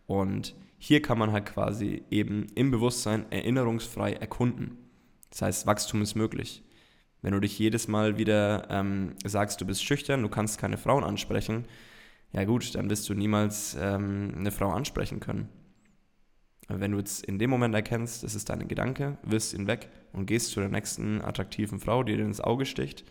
Und 0.06 0.54
hier 0.78 1.00
kann 1.00 1.18
man 1.18 1.30
halt 1.30 1.46
quasi 1.46 2.02
eben 2.10 2.48
im 2.54 2.70
Bewusstsein 2.72 3.30
erinnerungsfrei 3.30 4.14
erkunden. 4.14 4.76
Das 5.30 5.42
heißt, 5.42 5.66
Wachstum 5.66 6.02
ist 6.02 6.16
möglich. 6.16 6.62
Wenn 7.22 7.32
du 7.32 7.40
dich 7.40 7.56
jedes 7.58 7.86
Mal 7.86 8.18
wieder 8.18 8.66
ähm, 8.68 9.14
sagst, 9.24 9.60
du 9.60 9.64
bist 9.64 9.84
schüchtern, 9.84 10.22
du 10.22 10.28
kannst 10.28 10.58
keine 10.58 10.76
Frauen 10.76 11.04
ansprechen, 11.04 11.66
ja 12.32 12.44
gut, 12.44 12.74
dann 12.74 12.90
wirst 12.90 13.08
du 13.08 13.14
niemals 13.14 13.76
ähm, 13.80 14.34
eine 14.36 14.50
Frau 14.50 14.70
ansprechen 14.70 15.20
können. 15.20 15.48
Wenn 16.68 16.92
du 16.92 16.98
jetzt 16.98 17.24
in 17.24 17.38
dem 17.38 17.50
Moment 17.50 17.74
erkennst, 17.74 18.22
das 18.22 18.34
ist 18.34 18.48
dein 18.48 18.68
Gedanke, 18.68 19.18
wirst 19.22 19.52
ihn 19.52 19.66
weg 19.66 19.90
und 20.12 20.26
gehst 20.26 20.52
zu 20.52 20.60
der 20.60 20.68
nächsten 20.68 21.20
attraktiven 21.20 21.80
Frau, 21.80 22.02
die 22.02 22.16
dir 22.16 22.24
ins 22.24 22.40
Auge 22.40 22.66
sticht, 22.66 23.04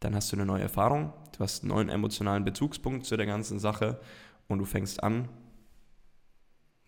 dann 0.00 0.14
hast 0.14 0.32
du 0.32 0.36
eine 0.36 0.46
neue 0.46 0.62
Erfahrung, 0.62 1.12
du 1.36 1.40
hast 1.40 1.62
einen 1.62 1.70
neuen 1.70 1.88
emotionalen 1.88 2.44
Bezugspunkt 2.44 3.06
zu 3.06 3.16
der 3.16 3.26
ganzen 3.26 3.58
Sache 3.58 4.00
und 4.48 4.58
du 4.58 4.64
fängst 4.64 5.02
an, 5.02 5.28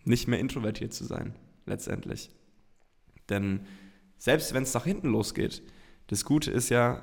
nicht 0.05 0.29
mehr 0.29 0.39
introvertiert 0.39 0.93
zu 0.93 1.05
sein, 1.05 1.35
letztendlich. 1.67 2.31
Denn 3.29 3.67
selbst 4.19 4.55
wenn 4.55 4.63
es 4.63 4.75
nach 4.75 4.85
hinten 4.85 5.09
losgeht, 5.09 5.63
das 6.07 6.25
Gute 6.25 6.51
ist 6.51 6.69
ja, 6.69 7.03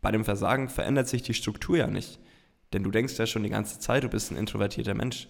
bei 0.00 0.10
dem 0.10 0.24
Versagen 0.24 0.68
verändert 0.68 1.08
sich 1.08 1.22
die 1.22 1.34
Struktur 1.34 1.76
ja 1.76 1.86
nicht. 1.86 2.18
Denn 2.72 2.82
du 2.82 2.90
denkst 2.90 3.18
ja 3.18 3.26
schon 3.26 3.42
die 3.42 3.50
ganze 3.50 3.78
Zeit, 3.78 4.04
du 4.04 4.08
bist 4.08 4.30
ein 4.30 4.36
introvertierter 4.36 4.94
Mensch. 4.94 5.28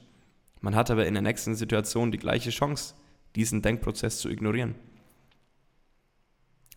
Man 0.61 0.75
hat 0.75 0.91
aber 0.91 1.07
in 1.07 1.15
der 1.15 1.23
nächsten 1.23 1.55
Situation 1.55 2.11
die 2.11 2.19
gleiche 2.19 2.51
Chance, 2.51 2.95
diesen 3.37 3.63
Denkprozess 3.63 4.19
zu 4.19 4.29
ignorieren. 4.29 4.75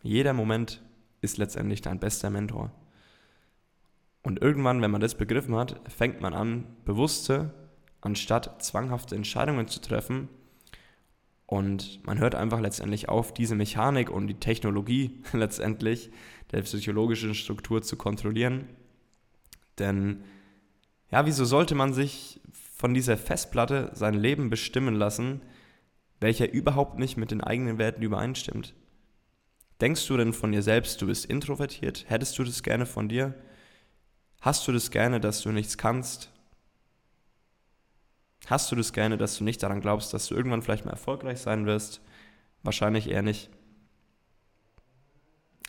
Jeder 0.02 0.34
Moment 0.34 0.82
ist 1.22 1.38
letztendlich 1.38 1.82
dein 1.82 2.00
bester 2.00 2.30
Mentor. 2.30 2.72
Und 4.24 4.42
irgendwann, 4.42 4.82
wenn 4.82 4.92
man 4.92 5.02
das 5.02 5.16
begriffen 5.16 5.56
hat, 5.56 5.80
fängt 5.90 6.22
man 6.22 6.34
an, 6.34 6.66
bewusste, 6.86 7.54
anstatt 8.02 8.62
zwanghafte 8.64 9.16
Entscheidungen 9.16 9.68
zu 9.68 9.80
treffen. 9.80 10.30
Und 11.46 12.06
man 12.06 12.20
hört 12.20 12.36
einfach 12.36 12.60
letztendlich 12.60 13.08
auf, 13.08 13.34
diese 13.34 13.56
Mechanik 13.56 14.10
und 14.10 14.28
die 14.28 14.40
Technologie 14.40 15.24
letztendlich 15.34 16.12
der 16.52 16.62
psychologischen 16.62 17.36
Struktur 17.36 17.82
zu 17.82 17.96
kontrollieren. 17.96 18.68
Denn 19.80 20.24
ja, 21.10 21.26
wieso 21.26 21.46
sollte 21.46 21.74
man 21.74 21.94
sich 21.94 22.42
von 22.78 22.94
dieser 22.94 23.18
Festplatte 23.18 23.90
sein 23.94 24.14
Leben 24.14 24.50
bestimmen 24.50 24.96
lassen, 24.96 25.42
welcher 26.20 26.52
überhaupt 26.52 27.00
nicht 27.00 27.18
mit 27.18 27.32
den 27.32 27.42
eigenen 27.42 27.78
Werten 27.78 28.02
übereinstimmt? 28.02 28.76
Denkst 29.82 30.08
du 30.08 30.18
denn 30.18 30.34
von 30.34 30.52
dir 30.52 30.62
selbst, 30.62 31.02
du 31.02 31.08
bist 31.08 31.26
introvertiert? 31.26 32.06
Hättest 32.08 32.38
du 32.38 32.44
das 32.44 32.64
gerne 32.64 32.86
von 32.86 33.10
dir? 33.10 33.36
Hast 34.42 34.68
du 34.68 34.72
das 34.72 34.92
gerne, 34.92 35.20
dass 35.20 35.42
du 35.42 35.52
nichts 35.52 35.78
kannst? 35.78 36.32
Hast 38.46 38.72
du 38.72 38.76
das 38.76 38.94
gerne, 38.94 39.18
dass 39.18 39.38
du 39.38 39.44
nicht 39.44 39.62
daran 39.62 39.82
glaubst, 39.82 40.14
dass 40.14 40.28
du 40.28 40.36
irgendwann 40.36 40.62
vielleicht 40.62 40.86
mal 40.86 40.92
erfolgreich 40.92 41.40
sein 41.40 41.66
wirst? 41.66 42.02
Wahrscheinlich 42.64 43.10
eher 43.10 43.22
nicht. 43.24 43.50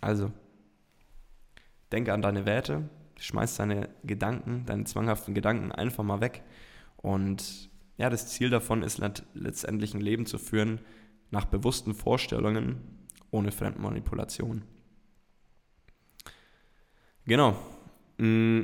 Also, 0.01 0.31
denke 1.91 2.13
an 2.13 2.23
deine 2.23 2.47
Werte, 2.47 2.89
schmeiß 3.19 3.57
deine 3.57 3.89
Gedanken, 4.05 4.65
deine 4.67 4.85
zwanghaften 4.85 5.35
Gedanken 5.35 5.73
einfach 5.73 6.05
mal 6.05 6.21
weg. 6.21 6.43
Und 6.99 7.71
ja, 7.97 8.11
das 8.11 8.29
Ziel 8.29 8.51
davon 8.51 8.83
ist 8.83 9.01
letztendlich 9.35 9.95
ein 9.95 10.01
Leben 10.01 10.27
zu 10.27 10.39
führen 10.39 10.81
nach 11.31 11.47
bewussten 11.47 11.95
Vorstellungen 11.95 12.81
ohne 13.31 13.53
Fremdmanipulation. 13.53 14.63
Genau. 17.27 17.57
Mm, 18.19 18.63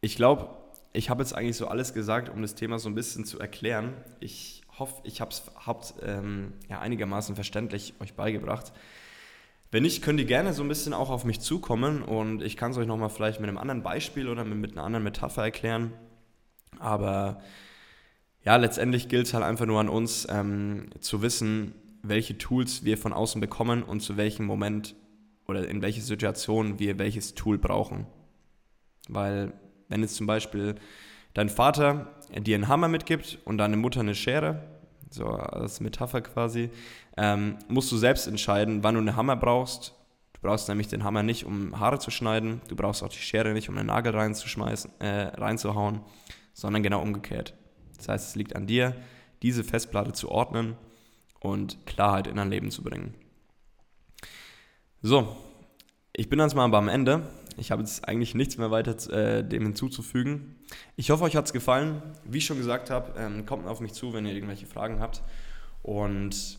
ich 0.00 0.16
glaube, 0.16 0.50
ich 0.92 1.10
habe 1.10 1.22
jetzt 1.22 1.34
eigentlich 1.34 1.56
so 1.56 1.68
alles 1.68 1.94
gesagt, 1.94 2.28
um 2.28 2.42
das 2.42 2.54
Thema 2.54 2.78
so 2.78 2.88
ein 2.88 2.94
bisschen 2.94 3.24
zu 3.24 3.38
erklären. 3.38 3.94
Ich 4.20 4.62
hoffe, 4.78 5.00
ich 5.04 5.20
habe 5.20 5.30
es 5.30 5.94
ähm, 6.02 6.52
ja, 6.68 6.80
einigermaßen 6.80 7.34
verständlich 7.34 7.94
euch 8.00 8.14
beigebracht. 8.14 8.72
Wenn 9.70 9.82
nicht, 9.82 10.02
könnt 10.02 10.20
ihr 10.20 10.26
gerne 10.26 10.52
so 10.52 10.62
ein 10.62 10.68
bisschen 10.68 10.94
auch 10.94 11.10
auf 11.10 11.24
mich 11.24 11.40
zukommen 11.40 12.02
und 12.02 12.42
ich 12.42 12.56
kann 12.56 12.70
es 12.70 12.76
euch 12.76 12.86
nochmal 12.86 13.10
vielleicht 13.10 13.40
mit 13.40 13.48
einem 13.48 13.58
anderen 13.58 13.82
Beispiel 13.82 14.28
oder 14.28 14.44
mit 14.44 14.72
einer 14.72 14.84
anderen 14.84 15.04
Metapher 15.04 15.42
erklären. 15.42 15.92
Aber 16.80 17.40
ja, 18.44 18.56
letztendlich 18.56 19.08
gilt 19.08 19.26
es 19.26 19.34
halt 19.34 19.44
einfach 19.44 19.66
nur 19.66 19.80
an 19.80 19.88
uns 19.88 20.26
ähm, 20.30 20.90
zu 21.00 21.22
wissen, 21.22 21.74
welche 22.02 22.38
Tools 22.38 22.84
wir 22.84 22.98
von 22.98 23.12
außen 23.12 23.40
bekommen 23.40 23.82
und 23.82 24.00
zu 24.00 24.16
welchem 24.16 24.46
Moment 24.46 24.94
oder 25.48 25.68
in 25.68 25.82
welcher 25.82 26.02
Situation 26.02 26.78
wir 26.78 26.98
welches 26.98 27.34
Tool 27.34 27.58
brauchen. 27.58 28.06
Weil 29.08 29.52
wenn 29.88 30.02
jetzt 30.02 30.16
zum 30.16 30.26
Beispiel 30.26 30.76
dein 31.34 31.48
Vater 31.48 32.14
dir 32.36 32.54
einen 32.54 32.68
Hammer 32.68 32.88
mitgibt 32.88 33.38
und 33.44 33.58
deine 33.58 33.76
Mutter 33.76 34.00
eine 34.00 34.14
Schere, 34.14 34.62
so 35.10 35.26
als 35.26 35.80
Metapher 35.80 36.20
quasi, 36.20 36.70
ähm, 37.16 37.56
musst 37.68 37.92
du 37.92 37.96
selbst 37.96 38.26
entscheiden, 38.26 38.82
wann 38.82 38.94
du 38.94 39.00
einen 39.00 39.16
Hammer 39.16 39.36
brauchst. 39.36 39.94
Du 40.32 40.40
brauchst 40.40 40.68
nämlich 40.68 40.88
den 40.88 41.04
Hammer 41.04 41.22
nicht, 41.22 41.44
um 41.44 41.78
Haare 41.78 41.98
zu 41.98 42.10
schneiden. 42.10 42.60
Du 42.68 42.76
brauchst 42.76 43.02
auch 43.02 43.08
die 43.08 43.18
Schere 43.18 43.52
nicht, 43.52 43.68
um 43.68 43.78
einen 43.78 43.86
Nagel 43.86 44.14
reinzuschmeißen, 44.14 45.00
äh, 45.00 45.28
reinzuhauen, 45.36 46.00
sondern 46.56 46.82
genau 46.82 47.02
umgekehrt. 47.02 47.54
Das 47.98 48.08
heißt, 48.08 48.30
es 48.30 48.34
liegt 48.34 48.56
an 48.56 48.66
dir, 48.66 48.96
diese 49.42 49.62
Festplatte 49.62 50.14
zu 50.14 50.30
ordnen 50.30 50.74
und 51.38 51.84
Klarheit 51.84 52.26
in 52.26 52.36
dein 52.36 52.48
Leben 52.48 52.70
zu 52.70 52.82
bringen. 52.82 53.14
So, 55.02 55.36
ich 56.14 56.30
bin 56.30 56.40
jetzt 56.40 56.54
mal 56.54 56.64
am 56.72 56.88
Ende. 56.88 57.28
Ich 57.58 57.70
habe 57.70 57.82
jetzt 57.82 58.08
eigentlich 58.08 58.34
nichts 58.34 58.56
mehr 58.56 58.70
weiter 58.70 58.96
äh, 59.12 59.46
dem 59.46 59.64
hinzuzufügen. 59.64 60.56
Ich 60.96 61.10
hoffe, 61.10 61.24
euch 61.24 61.36
hat 61.36 61.44
es 61.44 61.52
gefallen. 61.52 62.00
Wie 62.24 62.38
ich 62.38 62.46
schon 62.46 62.56
gesagt 62.56 62.88
habe, 62.88 63.12
ähm, 63.18 63.44
kommt 63.44 63.66
auf 63.66 63.80
mich 63.80 63.92
zu, 63.92 64.14
wenn 64.14 64.24
ihr 64.24 64.32
irgendwelche 64.32 64.66
Fragen 64.66 64.98
habt. 64.98 65.22
Und 65.82 66.58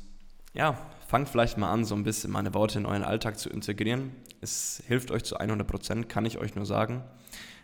ja, 0.54 0.78
fangt 1.08 1.28
vielleicht 1.28 1.58
mal 1.58 1.72
an, 1.72 1.86
so 1.86 1.96
ein 1.96 2.04
bisschen 2.04 2.32
meine 2.32 2.54
Worte 2.54 2.78
in 2.78 2.86
euren 2.86 3.04
Alltag 3.04 3.40
zu 3.40 3.50
integrieren. 3.50 4.12
Es 4.42 4.84
hilft 4.86 5.10
euch 5.10 5.24
zu 5.24 5.38
100 5.38 5.68
Prozent, 5.68 6.08
kann 6.08 6.26
ich 6.26 6.38
euch 6.38 6.54
nur 6.54 6.68
sagen. 6.68 7.04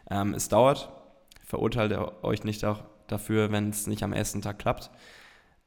Ähm, 0.09 0.33
es 0.33 0.49
dauert, 0.49 0.91
verurteilt 1.53 1.95
euch 2.23 2.43
nicht 2.43 2.65
auch 2.65 2.83
dafür, 3.05 3.51
wenn 3.51 3.69
es 3.69 3.85
nicht 3.85 4.01
am 4.01 4.11
ersten 4.11 4.41
Tag 4.41 4.57
klappt. 4.57 4.89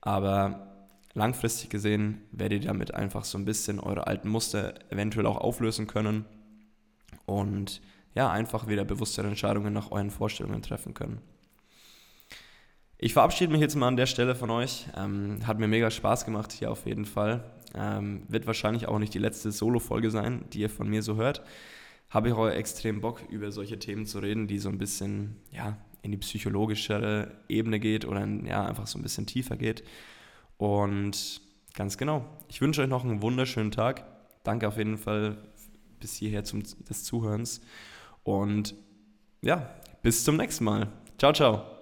Aber 0.01 0.89
langfristig 1.15 1.71
gesehen 1.71 2.23
werdet 2.33 2.65
ihr 2.65 2.71
damit 2.71 2.93
einfach 2.93 3.25
so 3.25 3.39
ein 3.39 3.45
bisschen 3.45 3.79
eure 3.79 4.09
alten 4.09 4.29
Muster 4.29 4.75
eventuell 4.91 5.27
auch 5.27 5.37
auflösen 5.37 5.87
können 5.87 6.25
und 7.25 7.81
ja, 8.17 8.29
einfach 8.29 8.67
wieder 8.67 8.85
bewusstere 8.85 9.29
Entscheidungen 9.29 9.73
nach 9.73 9.93
euren 9.93 10.11
Vorstellungen 10.11 10.61
treffen 10.61 10.93
können. 10.93 11.21
Ich 12.99 13.13
verabschiede 13.13 13.53
mich 13.53 13.61
jetzt 13.61 13.77
mal 13.77 13.87
an 13.87 13.97
der 13.97 14.07
Stelle 14.07 14.35
von 14.35 14.51
euch. 14.51 14.87
Ähm, 14.97 15.47
hat 15.47 15.61
mir 15.61 15.69
mega 15.69 15.93
Spaß 15.93 16.25
gemacht 16.25 16.51
hier 16.51 16.73
auf 16.73 16.85
jeden 16.87 17.05
Fall. 17.05 17.45
Ähm, 17.77 18.23
wird 18.27 18.49
wahrscheinlich 18.49 18.89
auch 18.89 18.99
nicht 18.99 19.15
die 19.15 19.21
letzte 19.21 19.53
Solo-Folge 19.53 20.11
sein, 20.11 20.47
die 20.53 20.63
ihr 20.63 20.71
von 20.71 20.89
mir 20.89 21.05
so 21.05 21.15
hört. 21.15 21.43
Habe 22.11 22.29
ich 22.29 22.35
auch 22.35 22.49
extrem 22.49 23.01
Bock, 23.01 23.23
über 23.29 23.51
solche 23.51 23.79
Themen 23.79 24.07
zu 24.07 24.21
reden, 24.21 24.47
die 24.47 24.59
so 24.59 24.69
ein 24.69 24.79
bisschen 24.79 25.37
ja, 25.51 25.77
in 26.03 26.13
die 26.13 26.19
psychologischere 26.19 27.33
Ebene 27.49 27.81
geht 27.81 28.05
oder 28.05 28.27
ja, 28.45 28.65
einfach 28.65 28.87
so 28.87 28.99
ein 28.99 29.03
bisschen 29.03 29.27
tiefer 29.27 29.57
geht. 29.57 29.83
Und 30.57 31.41
ganz 31.75 31.99
genau, 31.99 32.25
ich 32.49 32.61
wünsche 32.61 32.83
euch 32.83 32.89
noch 32.89 33.05
einen 33.05 33.23
wunderschönen 33.23 33.73
Tag. 33.73 34.05
Danke 34.45 34.69
auf 34.69 34.79
jeden 34.79 34.99
Fall 34.99 35.37
bis 35.99 36.15
hierher 36.15 36.45
zum, 36.45 36.63
des 36.63 37.05
Zuhörens. 37.05 37.61
Und 38.23 38.75
ja, 39.43 39.71
bis 40.03 40.25
zum 40.25 40.37
nächsten 40.37 40.65
Mal. 40.65 40.93
Ciao, 41.19 41.33
ciao. 41.33 41.76